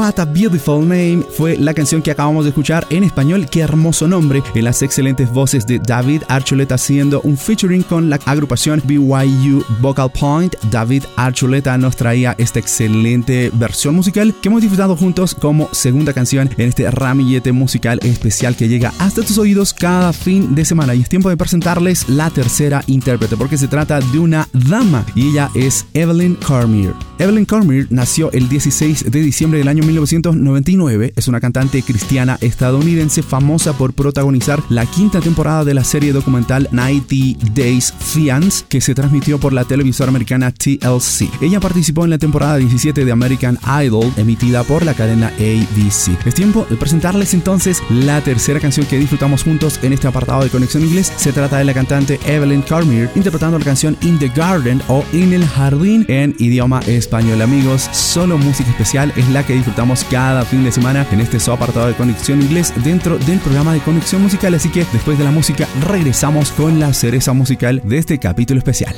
What 0.00 0.18
a 0.18 0.24
Beautiful 0.24 0.80
Name 0.88 1.22
fue 1.30 1.58
la 1.58 1.74
canción 1.74 2.00
que 2.00 2.10
acabamos 2.10 2.46
de 2.46 2.48
escuchar 2.48 2.86
en 2.88 3.04
español. 3.04 3.46
Qué 3.50 3.60
hermoso 3.60 4.08
nombre. 4.08 4.42
En 4.54 4.64
las 4.64 4.80
excelentes 4.80 5.30
voces 5.30 5.66
de 5.66 5.78
David 5.78 6.22
Archuleta 6.26 6.76
haciendo 6.76 7.20
un 7.20 7.36
featuring 7.36 7.82
con 7.82 8.08
la 8.08 8.18
agrupación 8.24 8.80
BYU 8.86 9.62
Vocal 9.82 10.10
Point. 10.10 10.54
David 10.70 11.04
Archuleta 11.16 11.76
nos 11.76 11.96
traía 11.96 12.34
esta 12.38 12.60
excelente 12.60 13.50
versión 13.52 13.94
musical 13.94 14.34
que 14.40 14.48
hemos 14.48 14.62
disfrutado 14.62 14.96
juntos 14.96 15.34
como 15.34 15.68
segunda 15.72 16.14
canción 16.14 16.48
en 16.56 16.70
este 16.70 16.90
ramillete 16.90 17.52
musical 17.52 18.00
especial 18.02 18.56
que 18.56 18.68
llega 18.68 18.94
hasta 19.00 19.20
tus 19.20 19.36
oídos 19.36 19.74
cada 19.74 20.14
fin 20.14 20.54
de 20.54 20.64
semana. 20.64 20.94
Y 20.94 21.02
es 21.02 21.10
tiempo 21.10 21.28
de 21.28 21.36
presentarles 21.36 22.08
la 22.08 22.30
tercera 22.30 22.82
intérprete 22.86 23.36
porque 23.36 23.58
se 23.58 23.68
trata 23.68 24.00
de 24.00 24.18
una 24.18 24.48
dama 24.54 25.04
y 25.14 25.28
ella 25.28 25.50
es 25.54 25.84
Evelyn 25.92 26.36
Cormier. 26.36 26.94
Evelyn 27.18 27.44
Cormier 27.44 27.86
nació 27.90 28.32
el 28.32 28.48
16 28.48 29.10
de 29.10 29.20
diciembre 29.20 29.58
del 29.58 29.68
año 29.68 29.89
1999. 29.90 31.12
Es 31.16 31.26
una 31.26 31.40
cantante 31.40 31.82
cristiana 31.82 32.38
estadounidense 32.40 33.22
famosa 33.22 33.72
por 33.76 33.92
protagonizar 33.92 34.62
la 34.68 34.86
quinta 34.86 35.20
temporada 35.20 35.64
de 35.64 35.74
la 35.74 35.84
serie 35.84 36.12
documental 36.12 36.68
90 36.70 37.40
Days 37.54 37.92
Fiance 37.98 38.64
que 38.68 38.80
se 38.80 38.94
transmitió 38.94 39.38
por 39.38 39.52
la 39.52 39.64
televisora 39.64 40.10
americana 40.10 40.52
TLC. 40.52 41.28
Ella 41.40 41.58
participó 41.60 42.04
en 42.04 42.10
la 42.10 42.18
temporada 42.18 42.56
17 42.56 43.04
de 43.04 43.12
American 43.12 43.58
Idol 43.84 44.12
emitida 44.16 44.62
por 44.62 44.84
la 44.84 44.94
cadena 44.94 45.28
ABC. 45.38 46.24
Es 46.24 46.34
tiempo 46.34 46.66
de 46.70 46.76
presentarles 46.76 47.34
entonces 47.34 47.82
la 47.90 48.20
tercera 48.20 48.60
canción 48.60 48.86
que 48.86 48.98
disfrutamos 48.98 49.42
juntos 49.42 49.80
en 49.82 49.92
este 49.92 50.06
apartado 50.06 50.44
de 50.44 50.50
Conexión 50.50 50.84
Inglés. 50.84 51.12
Se 51.16 51.32
trata 51.32 51.58
de 51.58 51.64
la 51.64 51.74
cantante 51.74 52.20
Evelyn 52.26 52.62
Cormier 52.62 53.10
interpretando 53.16 53.58
la 53.58 53.64
canción 53.64 53.96
In 54.02 54.18
the 54.18 54.28
Garden 54.28 54.80
o 54.88 55.04
En 55.12 55.32
el 55.32 55.44
Jardín 55.46 56.04
en 56.08 56.36
idioma 56.38 56.80
español. 56.86 57.42
Amigos, 57.42 57.88
solo 57.92 58.38
música 58.38 58.70
especial 58.70 59.12
es 59.16 59.28
la 59.30 59.44
que 59.44 59.54
disfrutamos 59.54 59.79
estamos 59.80 60.04
cada 60.10 60.44
fin 60.44 60.62
de 60.62 60.70
semana 60.70 61.06
en 61.10 61.22
este 61.22 61.40
su 61.40 61.50
apartado 61.50 61.86
de 61.86 61.94
Conexión 61.94 62.42
Inglés 62.42 62.70
dentro 62.84 63.16
del 63.16 63.38
programa 63.38 63.72
de 63.72 63.80
Conexión 63.80 64.20
Musical. 64.20 64.52
Así 64.52 64.68
que 64.68 64.84
después 64.92 65.16
de 65.16 65.24
la 65.24 65.30
música 65.30 65.66
regresamos 65.88 66.52
con 66.52 66.78
la 66.78 66.92
cereza 66.92 67.32
musical 67.32 67.80
de 67.82 67.96
este 67.96 68.18
capítulo 68.18 68.58
especial. 68.58 68.94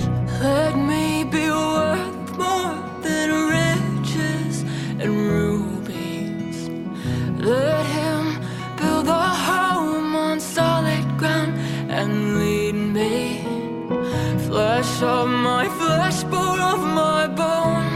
of 15.03 15.29
my 15.29 15.69
flesh, 15.79 16.23
bone 16.25 16.61
of 16.61 16.81
my 16.81 17.27
bone. 17.29 17.92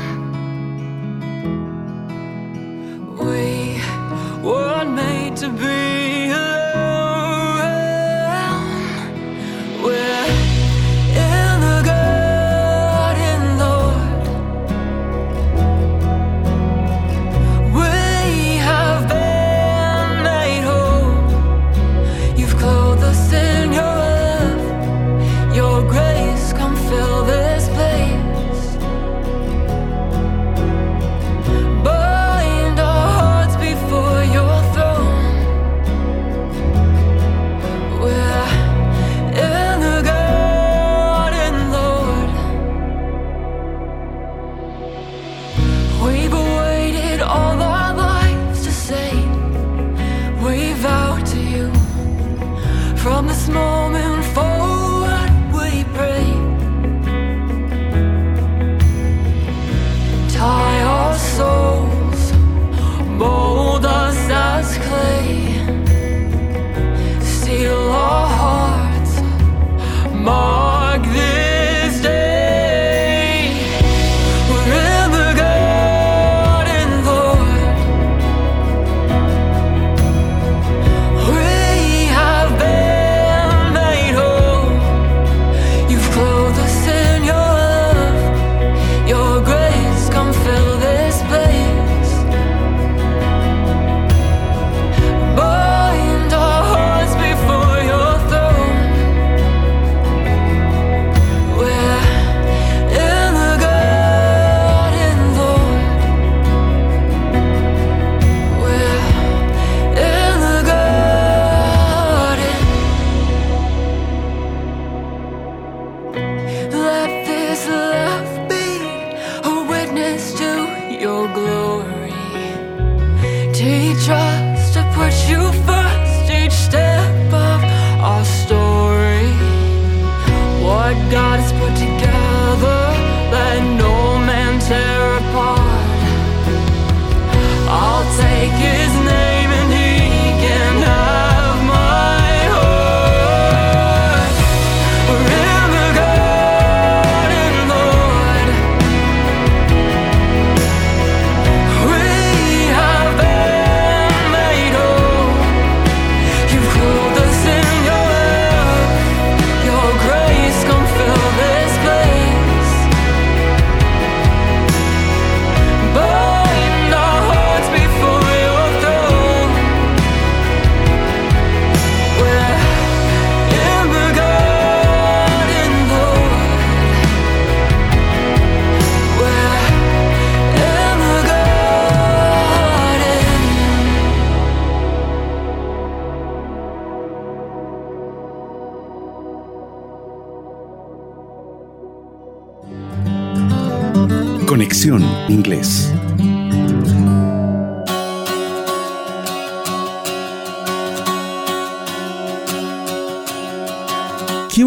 To 5.46 5.52
be 5.52 5.95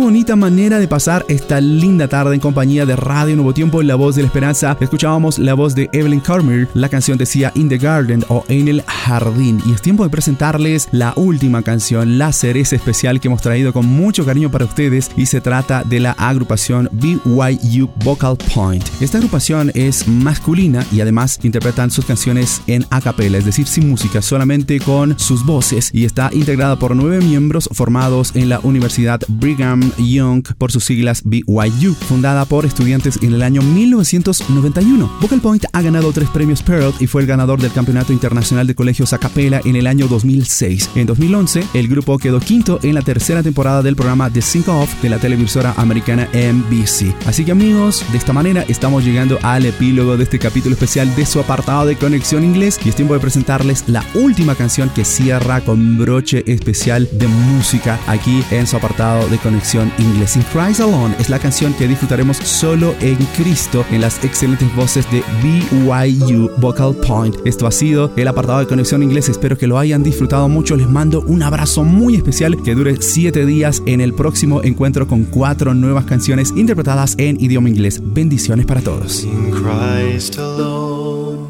bonita 0.09 0.35
manera 0.35 0.79
de 0.79 0.87
pasar 0.87 1.23
esta 1.27 1.61
linda 1.61 2.07
tarde 2.07 2.33
en 2.33 2.39
compañía 2.39 2.83
de 2.83 2.95
Radio 2.95 3.35
Nuevo 3.35 3.53
Tiempo, 3.53 3.83
La 3.83 3.93
Voz 3.93 4.15
de 4.15 4.23
la 4.23 4.27
Esperanza. 4.27 4.75
Escuchábamos 4.79 5.37
la 5.37 5.53
voz 5.53 5.75
de 5.75 5.87
Evelyn 5.93 6.19
Carmer, 6.19 6.67
la 6.73 6.89
canción 6.89 7.15
decía 7.15 7.51
In 7.53 7.69
the 7.69 7.77
Garden 7.77 8.25
o 8.27 8.43
En 8.47 8.67
el 8.67 8.81
Jardín. 8.87 9.61
Y 9.67 9.71
es 9.71 9.83
tiempo 9.83 10.03
de 10.03 10.09
presentarles 10.09 10.89
la 10.91 11.13
última 11.15 11.61
canción, 11.61 12.17
la 12.17 12.33
cereza 12.33 12.75
especial 12.75 13.19
que 13.19 13.27
hemos 13.27 13.43
traído 13.43 13.71
con 13.71 13.85
mucho 13.85 14.25
cariño 14.25 14.49
para 14.49 14.65
ustedes 14.65 15.11
y 15.15 15.27
se 15.27 15.41
trata 15.41 15.83
de 15.83 15.99
la 15.99 16.13
agrupación 16.13 16.89
BYU 16.91 17.91
Vocal 18.03 18.35
Point. 18.55 18.83
Esta 19.01 19.19
agrupación 19.19 19.71
es 19.75 20.07
masculina 20.07 20.83
y 20.91 21.01
además 21.01 21.39
interpretan 21.43 21.91
sus 21.91 22.05
canciones 22.05 22.63
en 22.65 22.83
a 22.89 22.99
capella, 22.99 23.37
es 23.37 23.45
decir, 23.45 23.67
sin 23.67 23.87
música, 23.87 24.23
solamente 24.23 24.79
con 24.79 25.19
sus 25.19 25.45
voces 25.45 25.91
y 25.93 26.05
está 26.05 26.31
integrada 26.33 26.79
por 26.79 26.95
nueve 26.95 27.19
miembros 27.19 27.69
formados 27.71 28.35
en 28.35 28.49
la 28.49 28.59
Universidad 28.63 29.21
Brigham 29.27 29.91
Young 29.99 30.43
por 30.57 30.71
sus 30.71 30.85
siglas 30.85 31.21
BYU, 31.23 31.93
fundada 31.93 32.45
por 32.45 32.65
estudiantes 32.65 33.19
en 33.21 33.33
el 33.33 33.43
año 33.43 33.61
1991. 33.61 35.11
Vocal 35.21 35.41
Point 35.41 35.65
ha 35.71 35.81
ganado 35.81 36.11
tres 36.11 36.29
premios 36.29 36.63
Perlt 36.63 37.01
y 37.01 37.07
fue 37.07 37.21
el 37.21 37.27
ganador 37.27 37.61
del 37.61 37.71
Campeonato 37.71 38.13
Internacional 38.13 38.67
de 38.67 38.75
Colegios 38.75 39.13
a 39.13 39.17
Capella 39.17 39.61
en 39.65 39.75
el 39.75 39.87
año 39.87 40.07
2006. 40.07 40.91
En 40.95 41.05
2011, 41.05 41.63
el 41.73 41.87
grupo 41.87 42.17
quedó 42.17 42.39
quinto 42.39 42.79
en 42.83 42.95
la 42.95 43.01
tercera 43.01 43.43
temporada 43.43 43.81
del 43.81 43.95
programa 43.95 44.29
The 44.29 44.41
Sync 44.41 44.67
Off 44.69 45.01
de 45.01 45.09
la 45.09 45.17
televisora 45.17 45.73
americana 45.77 46.27
NBC. 46.33 47.15
Así 47.25 47.45
que 47.45 47.51
amigos, 47.51 48.03
de 48.11 48.17
esta 48.17 48.33
manera 48.33 48.63
estamos 48.67 49.03
llegando 49.03 49.39
al 49.43 49.65
epílogo 49.65 50.17
de 50.17 50.23
este 50.23 50.39
capítulo 50.39 50.73
especial 50.73 51.13
de 51.15 51.25
su 51.25 51.39
apartado 51.39 51.85
de 51.85 51.95
Conexión 51.95 52.43
Inglés 52.43 52.79
y 52.83 52.89
es 52.89 52.95
tiempo 52.95 53.13
de 53.13 53.19
presentarles 53.19 53.83
la 53.87 54.03
última 54.13 54.55
canción 54.55 54.89
que 54.89 55.05
cierra 55.05 55.61
con 55.61 55.97
broche 55.97 56.43
especial 56.47 57.07
de 57.11 57.27
música 57.27 57.99
aquí 58.07 58.43
en 58.51 58.67
su 58.67 58.77
apartado 58.77 59.27
de 59.29 59.37
Conexión 59.37 59.88
Inglés. 59.97 60.35
In 60.35 60.43
Christ 60.43 60.79
Alone 60.79 61.15
es 61.19 61.29
la 61.29 61.39
canción 61.39 61.73
que 61.73 61.87
disfrutaremos 61.87 62.37
solo 62.37 62.95
en 63.01 63.17
Cristo 63.37 63.85
en 63.91 64.01
las 64.01 64.23
excelentes 64.23 64.73
voces 64.75 65.05
de 65.11 65.23
BYU 65.41 66.49
Vocal 66.57 66.95
Point. 66.95 67.35
Esto 67.45 67.67
ha 67.67 67.71
sido 67.71 68.11
el 68.15 68.27
apartado 68.27 68.59
de 68.59 68.67
Conexión 68.67 69.03
Inglés. 69.03 69.29
Espero 69.29 69.57
que 69.57 69.67
lo 69.67 69.77
hayan 69.77 70.03
disfrutado 70.03 70.47
mucho. 70.49 70.75
Les 70.75 70.89
mando 70.89 71.21
un 71.21 71.43
abrazo 71.43 71.83
muy 71.83 72.15
especial 72.15 72.61
que 72.63 72.75
dure 72.75 73.01
7 73.01 73.45
días 73.45 73.81
en 73.85 74.01
el 74.01 74.13
próximo 74.13 74.61
encuentro 74.63 75.07
con 75.07 75.23
cuatro 75.23 75.73
nuevas 75.73 76.05
canciones 76.05 76.53
interpretadas 76.55 77.15
en 77.17 77.41
idioma 77.41 77.69
inglés. 77.69 78.01
Bendiciones 78.03 78.65
para 78.65 78.81
todos. 78.81 79.23
In 79.23 79.51
Christ 79.51 80.37
alone, 80.37 81.47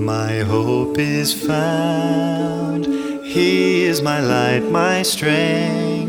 my 0.00 0.42
hope 0.42 1.00
is 1.00 1.34
found. 1.34 2.86
He 3.24 3.84
is 3.86 4.00
my 4.02 4.20
light, 4.20 4.62
my 4.70 5.04
strength, 5.04 6.07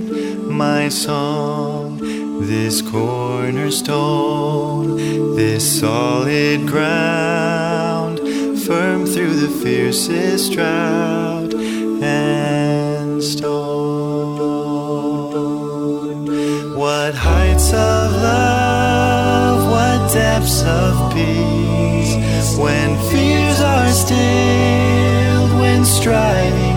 my 0.60 0.90
song. 0.90 1.98
This 2.42 2.82
cornerstone, 2.82 4.98
this 5.38 5.80
solid 5.80 6.68
ground, 6.68 8.20
firm 8.68 9.06
through 9.06 9.36
the 9.36 9.48
fiercest 9.64 10.52
drought 10.52 11.54
and 12.04 13.24
storm. 13.24 14.38
What 16.76 17.16
heights 17.16 17.72
of 17.72 18.12
love, 18.22 19.72
what 19.72 20.12
depths 20.12 20.62
of 20.64 21.14
peace, 21.14 22.58
when 22.58 22.98
fears 23.10 23.62
are 23.62 23.90
stilled, 23.92 25.54
when 25.62 25.86
striving 25.86 26.69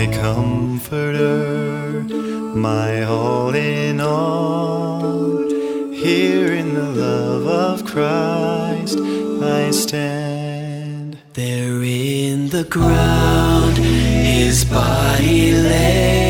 My 0.00 0.06
comforter, 0.06 2.00
my 2.54 3.02
all 3.02 3.54
in 3.54 4.00
all, 4.00 5.46
here 5.92 6.54
in 6.54 6.72
the 6.72 6.88
love 6.88 7.46
of 7.46 7.84
Christ 7.84 8.98
I 8.98 9.70
stand. 9.72 11.18
There 11.34 11.82
in 11.82 12.48
the 12.48 12.64
ground, 12.64 13.76
his 13.76 14.64
body 14.64 15.52
lay, 15.52 16.29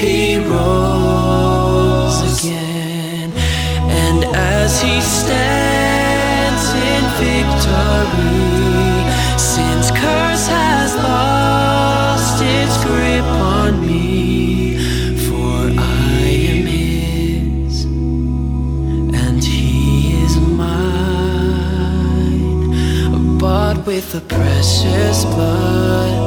he 0.00 0.38
rose 0.38 2.18
again, 2.32 3.30
and 4.04 4.24
as 4.34 4.80
he 4.80 4.98
stands 5.00 6.64
in 6.88 7.02
victory, 7.20 9.04
sin's 9.38 9.90
curse 9.90 10.46
has 10.48 10.96
lost 10.96 12.42
its 12.42 12.76
grip 12.82 13.24
on 13.54 13.72
me, 13.86 14.78
for 15.28 15.70
I 15.78 16.22
am 16.54 16.64
his, 16.64 17.84
and 17.84 19.44
he 19.44 20.14
is 20.24 20.34
mine, 20.38 21.78
bought 23.38 23.78
with 23.86 24.12
the 24.12 24.22
precious 24.22 25.24
blood 25.26 26.19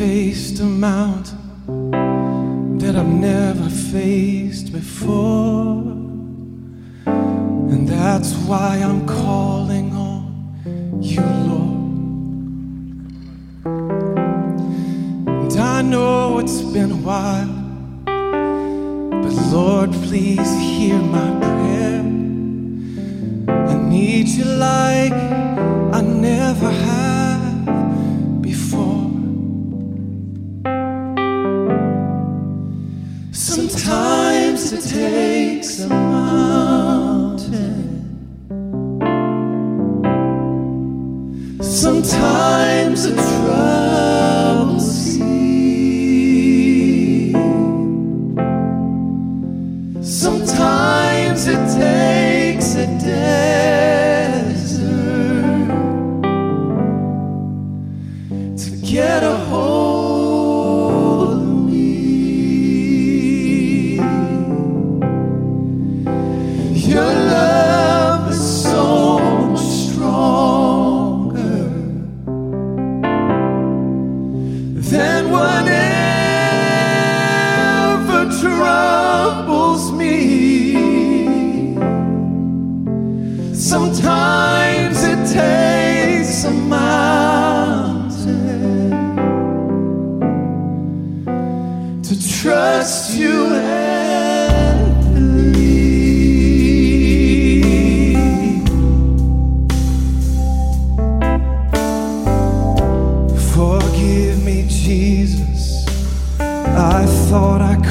faced 0.00 0.60
a 0.60 0.64
mountain 0.64 1.90
that 2.78 2.96
I've 2.96 3.06
never 3.06 3.68
faced 3.68 4.72
before. 4.72 5.82
And 7.04 7.86
that's 7.86 8.32
why 8.48 8.78
I'm 8.78 9.06
calling 9.06 9.92
on 9.92 11.02
you, 11.02 11.20
Lord. 11.50 11.82
And 15.42 15.52
I 15.60 15.82
know 15.82 16.38
it's 16.38 16.62
been 16.62 16.92
a 16.92 17.02
while, 17.10 17.54
but 19.22 19.34
Lord, 19.52 19.92
please 20.08 20.50
hear 20.58 20.98
my 20.98 21.30
prayer. 21.44 22.00
I 23.68 23.74
need 23.74 24.28
you 24.28 24.46
like 24.46 25.12
I 25.92 26.00
never 26.00 26.70
have 26.70 27.09
It 34.72 34.82
takes 34.82 35.80
a 35.80 35.88
mountain. 35.88 37.40
Sometimes 41.60 43.06
a 43.06 43.39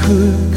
Bırakıp 0.09 0.48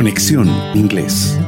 Conexión 0.00 0.48
Inglés. 0.72 1.38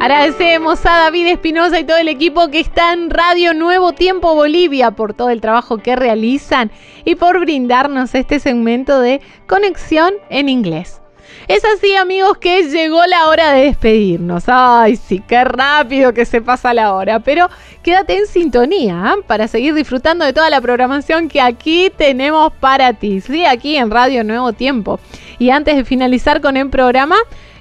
Agradecemos 0.00 0.84
a 0.84 1.04
David 1.04 1.28
Espinosa 1.28 1.78
y 1.78 1.84
todo 1.84 1.98
el 1.98 2.08
equipo 2.08 2.48
que 2.48 2.58
está 2.58 2.92
en 2.92 3.08
Radio 3.08 3.54
Nuevo 3.54 3.92
Tiempo 3.92 4.34
Bolivia 4.34 4.90
por 4.90 5.14
todo 5.14 5.30
el 5.30 5.40
trabajo 5.40 5.78
que 5.78 5.94
realizan 5.94 6.72
y 7.04 7.14
por 7.14 7.38
brindarnos 7.38 8.16
este 8.16 8.40
segmento 8.40 8.98
de 8.98 9.20
conexión 9.46 10.14
en 10.30 10.48
inglés. 10.48 11.01
Es 11.48 11.64
así 11.64 11.94
amigos 11.96 12.38
que 12.38 12.62
llegó 12.64 13.04
la 13.06 13.28
hora 13.28 13.52
de 13.52 13.64
despedirnos. 13.64 14.44
Ay, 14.46 14.96
sí, 14.96 15.22
qué 15.26 15.44
rápido 15.44 16.14
que 16.14 16.24
se 16.24 16.40
pasa 16.40 16.72
la 16.72 16.94
hora. 16.94 17.20
Pero 17.20 17.48
quédate 17.82 18.16
en 18.16 18.26
sintonía 18.26 19.02
¿ah? 19.04 19.16
para 19.26 19.48
seguir 19.48 19.74
disfrutando 19.74 20.24
de 20.24 20.32
toda 20.32 20.50
la 20.50 20.60
programación 20.60 21.28
que 21.28 21.40
aquí 21.40 21.90
tenemos 21.96 22.52
para 22.54 22.92
ti. 22.92 23.20
Sí, 23.20 23.44
aquí 23.44 23.76
en 23.76 23.90
Radio 23.90 24.24
Nuevo 24.24 24.52
Tiempo. 24.52 25.00
Y 25.38 25.50
antes 25.50 25.76
de 25.76 25.84
finalizar 25.84 26.40
con 26.40 26.56
el 26.56 26.70
programa, 26.70 27.16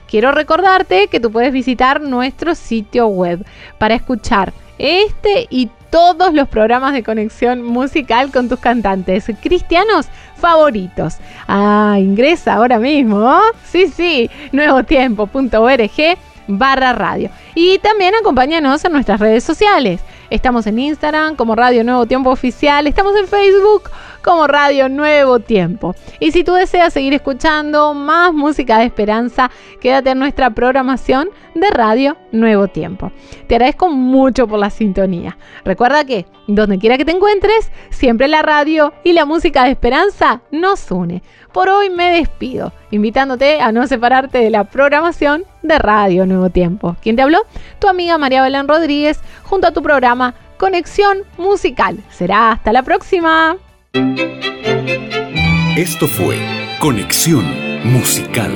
quiero 0.08 0.32
recordarte 0.32 1.08
que 1.08 1.20
tú 1.20 1.32
puedes 1.32 1.52
visitar 1.52 2.02
nuestro 2.02 2.54
sitio 2.56 3.08
web 3.08 3.46
para 3.78 3.96
escuchar 3.96 4.54
este 4.78 5.48
y 5.50 5.70
todos 5.92 6.34
los 6.34 6.48
programas 6.48 6.94
de 6.94 7.04
conexión 7.04 7.64
musical 7.64 8.32
con 8.32 8.50
tus 8.50 8.60
cantantes 8.60 9.30
cristianos 9.42 10.08
favoritos. 10.38 11.18
Ah, 11.48 11.98
ingresa 12.00 12.56
ahora 12.56 12.80
mismo. 12.80 13.18
¿oh? 13.18 13.42
Sí, 13.64 13.88
sí, 13.88 14.30
nuevotiempo.org 14.52 16.18
barra 16.48 16.94
radio. 16.94 17.30
Y 17.54 17.78
también 17.80 18.16
acompáñanos 18.16 18.84
en 18.84 18.94
nuestras 18.94 19.20
redes 19.20 19.44
sociales. 19.44 20.02
Estamos 20.30 20.66
en 20.66 20.80
Instagram 20.80 21.36
como 21.36 21.56
Radio 21.56 21.84
Nuevo 21.84 22.06
Tiempo 22.06 22.30
Oficial. 22.30 22.88
Estamos 22.88 23.14
en 23.18 23.28
Facebook 23.28 23.92
como 24.22 24.48
Radio 24.48 24.90
Nuevo 24.90 25.40
Tiempo. 25.40 25.96
Y 26.20 26.32
si 26.32 26.44
tú 26.44 26.54
deseas 26.54 26.94
seguir 26.94 27.14
escuchando 27.14 27.94
más 27.94 28.34
música 28.34 28.80
de 28.80 28.86
esperanza, 28.86 29.52
quédate 29.80 30.12
en 30.12 30.20
nuestra 30.20 30.50
programación 30.52 31.30
de 31.56 31.70
Radio 31.70 32.18
Nuevo 32.32 32.68
Tiempo. 32.68 33.12
Te 33.48 33.56
agradezco 33.56 33.90
mucho 33.90 34.48
por 34.48 34.60
la 34.60 34.70
sintonía. 34.70 35.38
Recuerda 35.66 36.06
que, 36.06 36.26
donde 36.48 36.80
quiera 36.80 36.98
que 36.98 37.06
te 37.06 37.12
encuentres, 37.12 37.72
siempre 37.90 38.28
la 38.28 38.42
radio 38.42 38.94
y 39.04 39.14
la 39.14 39.26
música 39.26 39.64
de 39.64 39.72
esperanza 39.72 40.42
nos 40.52 40.90
une. 40.92 41.22
Por 41.52 41.68
hoy 41.68 41.90
me 41.90 42.12
despido, 42.12 42.72
invitándote 42.92 43.60
a 43.60 43.72
no 43.72 43.86
separarte 43.86 44.38
de 44.38 44.50
la 44.50 44.64
programación 44.64 45.44
de 45.64 45.80
Radio 45.80 46.26
Nuevo 46.26 46.50
Tiempo. 46.50 46.96
¿Quién 47.02 47.16
te 47.16 47.22
habló? 47.22 47.40
Tu 47.80 47.88
amiga 47.88 48.18
María 48.18 48.42
Belén 48.42 48.68
Rodríguez, 48.68 49.20
junto 49.44 49.68
a 49.68 49.72
tu 49.72 49.82
programa 49.82 50.34
Conexión 50.58 51.20
Musical. 51.38 51.98
Será 52.10 52.52
hasta 52.52 52.72
la 52.72 52.84
próxima. 52.84 53.58
Esto 55.76 56.08
fue 56.08 56.38
Conexión 56.80 57.46
Musical. 57.84 58.52